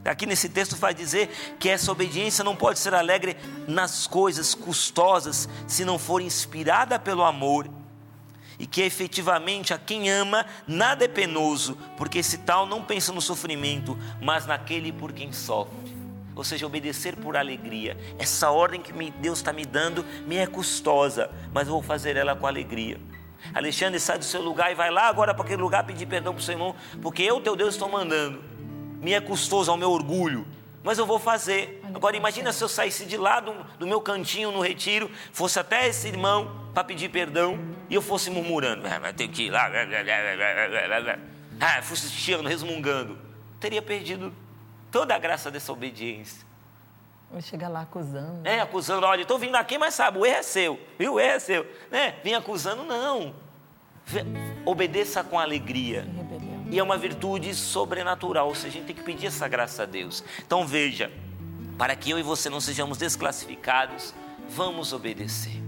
Aqui 0.03 0.25
nesse 0.25 0.49
texto 0.49 0.75
vai 0.75 0.93
dizer 0.93 1.29
que 1.59 1.69
essa 1.69 1.91
obediência 1.91 2.43
não 2.43 2.55
pode 2.55 2.79
ser 2.79 2.93
alegre 2.93 3.37
nas 3.67 4.07
coisas 4.07 4.55
custosas 4.55 5.47
se 5.67 5.85
não 5.85 5.99
for 5.99 6.21
inspirada 6.21 6.97
pelo 6.97 7.23
amor. 7.23 7.69
E 8.57 8.65
que 8.65 8.81
efetivamente 8.81 9.73
a 9.73 9.77
quem 9.77 10.09
ama 10.09 10.45
nada 10.67 11.05
é 11.05 11.07
penoso, 11.07 11.77
porque 11.97 12.19
esse 12.19 12.39
tal 12.39 12.65
não 12.65 12.83
pensa 12.83 13.11
no 13.11 13.21
sofrimento, 13.21 13.97
mas 14.19 14.45
naquele 14.45 14.91
por 14.91 15.11
quem 15.11 15.31
sofre. 15.31 15.75
Ou 16.35 16.43
seja, 16.43 16.65
obedecer 16.65 17.15
por 17.15 17.35
alegria. 17.35 17.97
Essa 18.17 18.49
ordem 18.49 18.81
que 18.81 18.93
Deus 19.11 19.39
está 19.39 19.53
me 19.53 19.65
dando 19.65 20.03
me 20.25 20.37
é 20.37 20.47
custosa, 20.47 21.29
mas 21.53 21.67
eu 21.67 21.73
vou 21.73 21.81
fazer 21.81 22.15
ela 22.15 22.35
com 22.35 22.47
alegria. 22.47 22.99
Alexandre 23.53 23.99
sai 23.99 24.17
do 24.17 24.25
seu 24.25 24.41
lugar 24.41 24.71
e 24.71 24.75
vai 24.75 24.91
lá 24.91 25.07
agora 25.07 25.33
para 25.33 25.43
aquele 25.43 25.61
lugar 25.61 25.83
pedir 25.83 26.05
perdão 26.05 26.33
para 26.33 26.41
o 26.41 26.43
seu 26.43 26.53
irmão, 26.53 26.75
porque 27.01 27.23
eu, 27.23 27.41
teu 27.41 27.55
Deus, 27.55 27.73
estou 27.73 27.89
mandando 27.89 28.50
me 29.01 29.13
é 29.13 29.19
custoso 29.19 29.71
ao 29.71 29.75
meu 29.75 29.89
orgulho, 29.89 30.47
mas 30.83 30.97
eu 30.97 31.05
vou 31.05 31.19
fazer. 31.19 31.81
Agora 31.93 32.15
imagina 32.15 32.53
se 32.53 32.63
eu 32.63 32.69
saísse 32.69 33.05
de 33.05 33.17
lá 33.17 33.39
do, 33.39 33.53
do 33.79 33.87
meu 33.87 33.99
cantinho 33.99 34.51
no 34.51 34.61
retiro, 34.61 35.09
fosse 35.33 35.59
até 35.59 35.87
esse 35.87 36.07
irmão 36.07 36.69
para 36.73 36.83
pedir 36.83 37.09
perdão 37.09 37.59
e 37.89 37.95
eu 37.95 38.01
fosse 38.01 38.29
murmurando, 38.29 38.87
ah, 38.87 38.99
vai 38.99 39.13
ter 39.13 39.27
que 39.27 39.43
ir 39.43 39.49
lá, 39.49 39.69
ah, 41.59 41.81
fosse 41.81 42.09
chiando, 42.09 42.47
resmungando, 42.47 43.17
teria 43.59 43.81
perdido 43.81 44.31
toda 44.91 45.15
a 45.15 45.19
graça 45.19 45.51
dessa 45.51 45.73
obediência. 45.73 46.45
Vou 47.31 47.41
chegar 47.41 47.69
lá 47.69 47.81
acusando. 47.81 48.45
É, 48.45 48.59
acusando, 48.59 49.05
olha, 49.05 49.21
estou 49.21 49.39
vindo 49.39 49.55
aqui, 49.55 49.77
mas 49.77 49.93
sabe, 49.93 50.19
o 50.19 50.25
erro 50.25 50.35
é 50.35 50.43
seu, 50.43 50.79
viu? 50.99 51.13
O 51.13 51.19
erro 51.19 51.35
é 51.35 51.39
seu. 51.39 51.65
Né? 51.89 52.15
Vim 52.23 52.33
acusando, 52.33 52.83
não. 52.83 53.33
Obedeça 54.65 55.23
com 55.23 55.39
alegria. 55.39 56.05
E 56.71 56.79
é 56.79 56.83
uma 56.83 56.97
virtude 56.97 57.53
sobrenatural, 57.53 58.47
ou 58.47 58.55
seja, 58.55 58.69
a 58.69 58.71
gente 58.71 58.85
tem 58.85 58.95
que 58.95 59.03
pedir 59.03 59.27
essa 59.27 59.45
graça 59.45 59.83
a 59.83 59.85
Deus. 59.85 60.23
Então 60.39 60.65
veja, 60.65 61.11
para 61.77 61.93
que 61.97 62.09
eu 62.09 62.17
e 62.17 62.23
você 62.23 62.49
não 62.49 62.61
sejamos 62.61 62.97
desclassificados, 62.97 64.13
vamos 64.49 64.93
obedecer. 64.93 65.61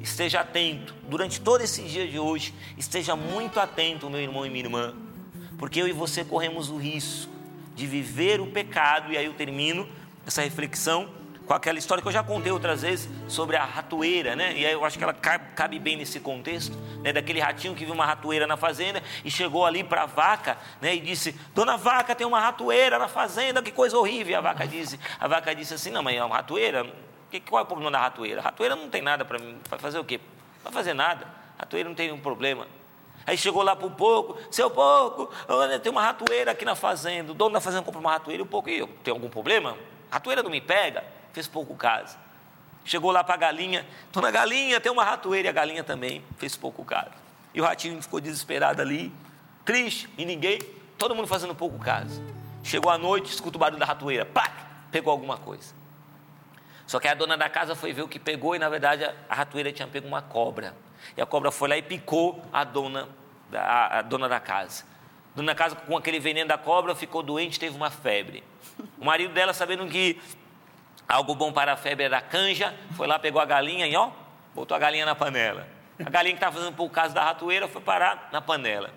Esteja 0.00 0.40
atento, 0.40 0.92
durante 1.08 1.40
todo 1.40 1.60
esse 1.60 1.82
dia 1.82 2.08
de 2.08 2.18
hoje, 2.18 2.52
esteja 2.76 3.14
muito 3.14 3.60
atento, 3.60 4.10
meu 4.10 4.20
irmão 4.20 4.44
e 4.44 4.50
minha 4.50 4.64
irmã, 4.64 4.92
porque 5.56 5.80
eu 5.80 5.86
e 5.86 5.92
você 5.92 6.24
corremos 6.24 6.68
o 6.68 6.76
risco 6.76 7.30
de 7.76 7.86
viver 7.86 8.40
o 8.40 8.48
pecado, 8.48 9.12
e 9.12 9.16
aí 9.16 9.26
eu 9.26 9.34
termino 9.34 9.88
essa 10.26 10.42
reflexão 10.42 11.08
com 11.50 11.54
aquela 11.54 11.80
história 11.80 12.00
que 12.00 12.06
eu 12.06 12.12
já 12.12 12.22
contei 12.22 12.52
outras 12.52 12.82
vezes 12.82 13.08
sobre 13.26 13.56
a 13.56 13.64
ratoeira, 13.64 14.36
né? 14.36 14.52
E 14.56 14.64
aí 14.64 14.72
eu 14.72 14.84
acho 14.84 14.96
que 14.96 15.02
ela 15.02 15.12
cabe 15.12 15.80
bem 15.80 15.96
nesse 15.96 16.20
contexto, 16.20 16.78
né? 17.02 17.12
Daquele 17.12 17.40
ratinho 17.40 17.74
que 17.74 17.84
viu 17.84 17.92
uma 17.92 18.06
ratoeira 18.06 18.46
na 18.46 18.56
fazenda 18.56 19.02
e 19.24 19.30
chegou 19.32 19.66
ali 19.66 19.82
para 19.82 20.04
a 20.04 20.06
vaca, 20.06 20.56
né? 20.80 20.94
E 20.94 21.00
disse: 21.00 21.32
Dona 21.52 21.76
Vaca, 21.76 22.14
tem 22.14 22.24
uma 22.24 22.38
ratoeira 22.38 23.00
na 23.00 23.08
fazenda, 23.08 23.60
que 23.60 23.72
coisa 23.72 23.98
horrível. 23.98 24.30
E 24.30 24.34
a 24.36 24.40
vaca 24.40 24.64
disse: 24.64 25.00
A 25.18 25.26
vaca 25.26 25.52
disse 25.52 25.74
assim: 25.74 25.90
Não, 25.90 26.04
mas 26.04 26.16
é 26.16 26.24
uma 26.24 26.36
ratoeira. 26.36 26.86
Qual 27.48 27.58
é 27.58 27.64
o 27.64 27.66
problema 27.66 27.90
da 27.90 27.98
ratoeira? 27.98 28.40
A 28.40 28.44
ratoeira 28.44 28.76
não 28.76 28.88
tem 28.88 29.02
nada 29.02 29.24
para 29.24 29.40
mim. 29.40 29.58
Fazer 29.76 29.98
o 29.98 30.04
quê? 30.04 30.20
Vai 30.62 30.72
fazer 30.72 30.94
nada. 30.94 31.26
A 31.58 31.62
ratoeira 31.62 31.88
não 31.88 31.96
tem 31.96 32.06
nenhum 32.06 32.20
problema. 32.20 32.68
Aí 33.26 33.36
chegou 33.36 33.64
lá 33.64 33.74
para 33.74 33.88
o 33.88 33.90
porco, 33.90 34.38
seu 34.52 34.70
porco, 34.70 35.28
tem 35.82 35.90
uma 35.90 36.02
ratoeira 36.02 36.52
aqui 36.52 36.64
na 36.64 36.76
fazenda. 36.76 37.32
O 37.32 37.34
dono 37.34 37.54
da 37.54 37.60
fazenda 37.60 37.82
compra 37.82 37.98
uma 37.98 38.12
ratoeira 38.12 38.40
e 38.40 38.44
o 38.44 38.46
porco, 38.46 38.68
tem 39.02 39.12
algum 39.12 39.28
problema? 39.28 39.76
A 40.12 40.14
ratoeira 40.14 40.44
não 40.44 40.50
me 40.50 40.60
pega? 40.60 41.18
Fez 41.32 41.46
pouco 41.46 41.74
caso. 41.74 42.16
Chegou 42.84 43.10
lá 43.10 43.22
para 43.22 43.34
a 43.34 43.38
galinha, 43.38 43.86
dona 44.12 44.30
galinha, 44.30 44.80
tem 44.80 44.90
uma 44.90 45.04
ratoeira, 45.04 45.48
e 45.48 45.50
a 45.50 45.52
galinha 45.52 45.84
também 45.84 46.24
fez 46.38 46.56
pouco 46.56 46.84
caso. 46.84 47.10
E 47.52 47.60
o 47.60 47.64
ratinho 47.64 48.00
ficou 48.00 48.20
desesperado 48.20 48.80
ali, 48.80 49.12
triste, 49.64 50.08
e 50.16 50.24
ninguém, 50.24 50.60
todo 50.96 51.14
mundo 51.14 51.26
fazendo 51.26 51.54
pouco 51.54 51.78
caso. 51.78 52.22
Chegou 52.62 52.90
a 52.90 52.98
noite, 52.98 53.32
escuta 53.32 53.56
o 53.56 53.60
barulho 53.60 53.78
da 53.78 53.86
ratoeira, 53.86 54.24
pá, 54.24 54.50
pegou 54.90 55.10
alguma 55.10 55.36
coisa. 55.36 55.74
Só 56.86 56.98
que 56.98 57.06
a 57.06 57.14
dona 57.14 57.36
da 57.36 57.48
casa 57.48 57.76
foi 57.76 57.92
ver 57.92 58.02
o 58.02 58.08
que 58.08 58.18
pegou 58.18 58.56
e 58.56 58.58
na 58.58 58.68
verdade 58.68 59.04
a 59.28 59.34
ratoeira 59.34 59.72
tinha 59.72 59.86
pego 59.86 60.08
uma 60.08 60.22
cobra. 60.22 60.74
E 61.16 61.20
a 61.20 61.26
cobra 61.26 61.50
foi 61.50 61.68
lá 61.68 61.76
e 61.76 61.82
picou 61.82 62.42
a 62.52 62.64
dona, 62.64 63.08
a, 63.52 63.98
a 63.98 64.02
dona 64.02 64.28
da 64.28 64.40
casa. 64.40 64.84
Dona 65.34 65.52
da 65.52 65.54
casa, 65.54 65.76
com 65.76 65.96
aquele 65.96 66.18
veneno 66.18 66.48
da 66.48 66.58
cobra, 66.58 66.94
ficou 66.94 67.22
doente, 67.22 67.60
teve 67.60 67.76
uma 67.76 67.90
febre. 67.90 68.42
O 68.98 69.04
marido 69.04 69.32
dela, 69.32 69.52
sabendo 69.52 69.86
que 69.86 70.20
Algo 71.10 71.34
bom 71.34 71.52
para 71.52 71.72
a 71.72 71.76
febre 71.76 72.04
era 72.04 72.20
canja, 72.20 72.72
foi 72.96 73.04
lá, 73.04 73.18
pegou 73.18 73.42
a 73.42 73.44
galinha 73.44 73.84
e 73.84 73.96
ó, 73.96 74.10
botou 74.54 74.76
a 74.76 74.78
galinha 74.78 75.04
na 75.04 75.12
panela. 75.12 75.66
A 75.98 76.08
galinha 76.08 76.34
que 76.34 76.36
estava 76.36 76.56
fazendo 76.56 76.72
por 76.76 76.88
causa 76.88 77.12
da 77.12 77.24
ratoeira 77.24 77.66
foi 77.66 77.82
parar 77.82 78.28
na 78.30 78.40
panela. 78.40 78.90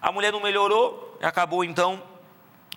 A 0.00 0.10
mulher 0.10 0.32
não 0.32 0.40
melhorou, 0.40 1.18
acabou 1.20 1.62
então 1.62 2.02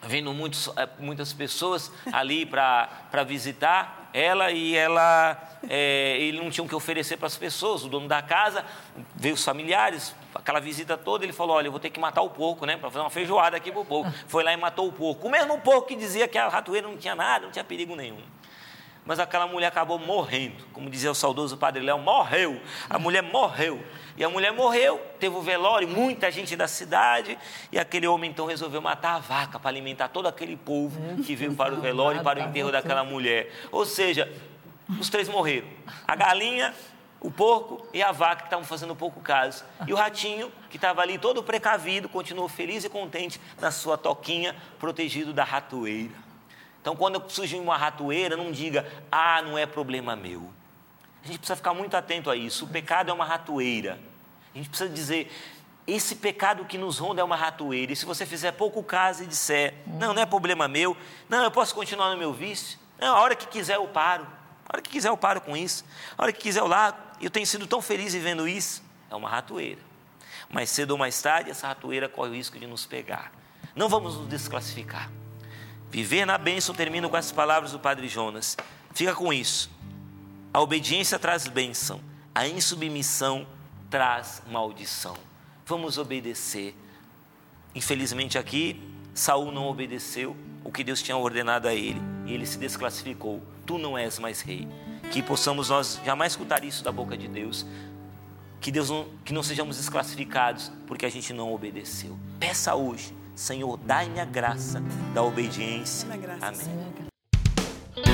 vindo 0.03 0.33
muitos, 0.33 0.67
eh, 0.75 0.89
muitas 0.99 1.31
pessoas 1.31 1.89
ali 2.11 2.45
para 2.45 3.23
visitar 3.25 4.09
ela 4.13 4.51
e 4.51 4.75
ela 4.75 5.41
é, 5.69 6.17
ele 6.19 6.41
não 6.41 6.49
tinha 6.49 6.65
o 6.65 6.67
que 6.67 6.75
oferecer 6.75 7.15
para 7.15 7.27
as 7.27 7.37
pessoas. 7.37 7.85
O 7.85 7.87
dono 7.87 8.09
da 8.09 8.21
casa 8.21 8.65
veio 9.15 9.35
os 9.35 9.43
familiares, 9.45 10.13
aquela 10.35 10.59
visita 10.59 10.97
toda, 10.97 11.23
ele 11.23 11.31
falou: 11.31 11.55
Olha, 11.55 11.67
eu 11.67 11.71
vou 11.71 11.79
ter 11.79 11.91
que 11.91 11.99
matar 11.99 12.23
o 12.23 12.29
porco, 12.29 12.65
né? 12.65 12.75
Para 12.75 12.89
fazer 12.91 13.03
uma 13.03 13.09
feijoada 13.09 13.55
aqui 13.55 13.71
para 13.71 13.79
o 13.79 13.85
porco. 13.85 14.11
Foi 14.27 14.43
lá 14.43 14.51
e 14.51 14.57
matou 14.57 14.85
o 14.89 14.91
porco. 14.91 15.29
O 15.29 15.31
mesmo 15.31 15.61
porco 15.61 15.87
que 15.87 15.95
dizia 15.95 16.27
que 16.27 16.37
a 16.37 16.49
ratoeira 16.49 16.85
não 16.85 16.97
tinha 16.97 17.15
nada, 17.15 17.45
não 17.45 17.51
tinha 17.53 17.63
perigo 17.63 17.95
nenhum 17.95 18.19
mas 19.05 19.19
aquela 19.19 19.45
mulher 19.45 19.67
acabou 19.67 19.99
morrendo. 19.99 20.65
Como 20.73 20.89
dizia 20.89 21.11
o 21.11 21.15
saudoso 21.15 21.57
Padre 21.57 21.83
Léo, 21.83 21.99
morreu. 21.99 22.59
A 22.89 22.97
mulher 22.97 23.21
morreu. 23.21 23.83
E 24.17 24.23
a 24.23 24.29
mulher 24.29 24.51
morreu, 24.53 24.97
teve 25.19 25.35
o 25.35 25.41
velório, 25.41 25.87
muita 25.87 26.31
gente 26.31 26.55
da 26.55 26.69
cidade, 26.69 27.37
e 27.69 27.77
aquele 27.77 28.07
homem 28.07 28.31
então 28.31 28.45
resolveu 28.45 28.81
matar 28.81 29.15
a 29.15 29.19
vaca 29.19 29.59
para 29.59 29.69
alimentar 29.69 30.07
todo 30.07 30.25
aquele 30.25 30.55
povo 30.55 31.21
que 31.23 31.35
veio 31.35 31.53
para 31.53 31.73
o 31.73 31.81
velório 31.81 32.21
e 32.21 32.23
para 32.23 32.39
o 32.39 32.43
enterro 32.43 32.71
daquela 32.71 33.03
mulher. 33.03 33.51
Ou 33.73 33.85
seja, 33.85 34.31
os 34.99 35.09
três 35.09 35.27
morreram. 35.27 35.67
A 36.07 36.15
galinha, 36.15 36.73
o 37.19 37.29
porco 37.29 37.85
e 37.93 38.01
a 38.01 38.13
vaca 38.13 38.43
que 38.43 38.47
estavam 38.47 38.63
fazendo 38.63 38.95
pouco 38.95 39.19
caso. 39.19 39.65
E 39.85 39.91
o 39.91 39.97
ratinho, 39.97 40.49
que 40.69 40.77
estava 40.77 41.01
ali 41.01 41.17
todo 41.17 41.43
precavido, 41.43 42.07
continuou 42.07 42.47
feliz 42.47 42.85
e 42.85 42.89
contente 42.89 43.41
na 43.59 43.69
sua 43.69 43.97
toquinha, 43.97 44.55
protegido 44.79 45.33
da 45.33 45.43
ratoeira. 45.43 46.24
Então, 46.85 46.95
quando 46.95 47.27
surgir 47.31 47.55
uma 47.55 47.75
ratoeira, 47.75 48.37
não 48.37 48.51
diga, 48.51 48.85
ah, 49.11 49.41
não 49.41 49.57
é 49.57 49.65
problema 49.65 50.15
meu. 50.15 50.53
A 51.23 51.25
gente 51.25 51.39
precisa 51.39 51.55
ficar 51.55 51.73
muito 51.73 51.97
atento 51.97 52.29
a 52.29 52.35
isso. 52.35 52.65
O 52.65 52.67
pecado 52.67 53.09
é 53.09 53.11
uma 53.11 53.25
ratoeira. 53.25 53.99
A 54.53 54.57
gente 54.59 54.69
precisa 54.69 54.87
dizer, 54.87 55.35
esse 55.87 56.17
pecado 56.17 56.63
que 56.63 56.77
nos 56.77 56.99
ronda 56.99 57.21
é 57.21 57.23
uma 57.23 57.35
ratoeira. 57.35 57.91
E 57.91 57.95
se 57.95 58.05
você 58.05 58.23
fizer 58.23 58.51
pouco 58.51 58.83
caso 58.83 59.23
e 59.23 59.25
disser, 59.25 59.73
não, 59.87 60.13
não 60.13 60.21
é 60.21 60.27
problema 60.27 60.67
meu, 60.67 60.95
não, 61.27 61.43
eu 61.43 61.49
posso 61.49 61.73
continuar 61.73 62.11
no 62.11 62.17
meu 62.19 62.31
vício, 62.31 62.77
não, 62.99 63.15
a 63.15 63.19
hora 63.19 63.35
que 63.35 63.47
quiser 63.47 63.77
eu 63.77 63.87
paro, 63.87 64.27
a 64.69 64.75
hora 64.75 64.81
que 64.83 64.91
quiser 64.91 65.09
eu 65.09 65.17
paro 65.17 65.41
com 65.41 65.57
isso, 65.57 65.83
a 66.15 66.21
hora 66.21 66.31
que 66.31 66.39
quiser 66.39 66.59
eu 66.59 66.67
largo, 66.67 66.99
eu 67.19 67.31
tenho 67.31 67.47
sido 67.47 67.65
tão 67.65 67.81
feliz 67.81 68.13
vivendo 68.13 68.47
isso, 68.47 68.83
é 69.09 69.15
uma 69.15 69.27
ratoeira. 69.27 69.81
mais 70.51 70.69
cedo 70.69 70.91
ou 70.91 70.99
mais 70.99 71.19
tarde, 71.19 71.49
essa 71.49 71.65
ratoeira 71.65 72.07
corre 72.07 72.29
o 72.29 72.33
risco 72.35 72.59
de 72.59 72.67
nos 72.67 72.85
pegar. 72.85 73.31
Não 73.75 73.89
vamos 73.89 74.17
nos 74.17 74.27
desclassificar. 74.29 75.09
Viver 75.95 76.25
na 76.25 76.37
bênção, 76.37 76.75
termino 76.75 77.09
com 77.09 77.15
essas 77.15 77.31
palavras 77.31 77.71
do 77.71 77.79
Padre 77.79 78.09
Jonas. 78.09 78.57
Fica 78.93 79.15
com 79.15 79.31
isso. 79.31 79.71
A 80.53 80.59
obediência 80.59 81.17
traz 81.17 81.47
bênção, 81.47 82.01
a 82.33 82.45
insubmissão 82.45 83.47
traz 83.89 84.43
maldição. 84.45 85.15
Vamos 85.65 85.97
obedecer. 85.97 86.75
Infelizmente 87.73 88.37
aqui, 88.37 88.83
Saul 89.13 89.53
não 89.53 89.67
obedeceu 89.67 90.35
o 90.65 90.69
que 90.69 90.83
Deus 90.83 91.01
tinha 91.01 91.15
ordenado 91.15 91.65
a 91.65 91.73
ele 91.73 92.01
e 92.25 92.33
ele 92.33 92.45
se 92.45 92.57
desclassificou. 92.57 93.41
Tu 93.65 93.77
não 93.77 93.97
és 93.97 94.19
mais 94.19 94.41
rei. 94.41 94.67
Que 95.13 95.23
possamos 95.23 95.69
nós 95.69 96.01
jamais 96.03 96.33
escutar 96.33 96.65
isso 96.65 96.83
da 96.83 96.91
boca 96.91 97.15
de 97.15 97.29
Deus, 97.29 97.65
que 98.59 98.69
Deus 98.69 98.89
não, 98.89 99.07
que 99.23 99.31
não 99.31 99.41
sejamos 99.41 99.77
desclassificados 99.77 100.73
porque 100.87 101.05
a 101.05 101.09
gente 101.09 101.31
não 101.31 101.53
obedeceu. 101.53 102.19
Peça 102.37 102.75
hoje, 102.75 103.15
Senhor, 103.35 103.77
dai-me 103.85 104.19
a 104.19 104.25
graça 104.25 104.81
da 105.13 105.21
obediência. 105.21 106.07
Amém. 106.41 107.05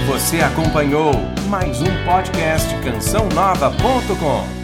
Você 0.08 0.42
acompanhou 0.42 1.12
mais 1.50 1.82
um 1.82 2.06
podcast 2.06 2.68
cançãonova.com. 2.84 4.61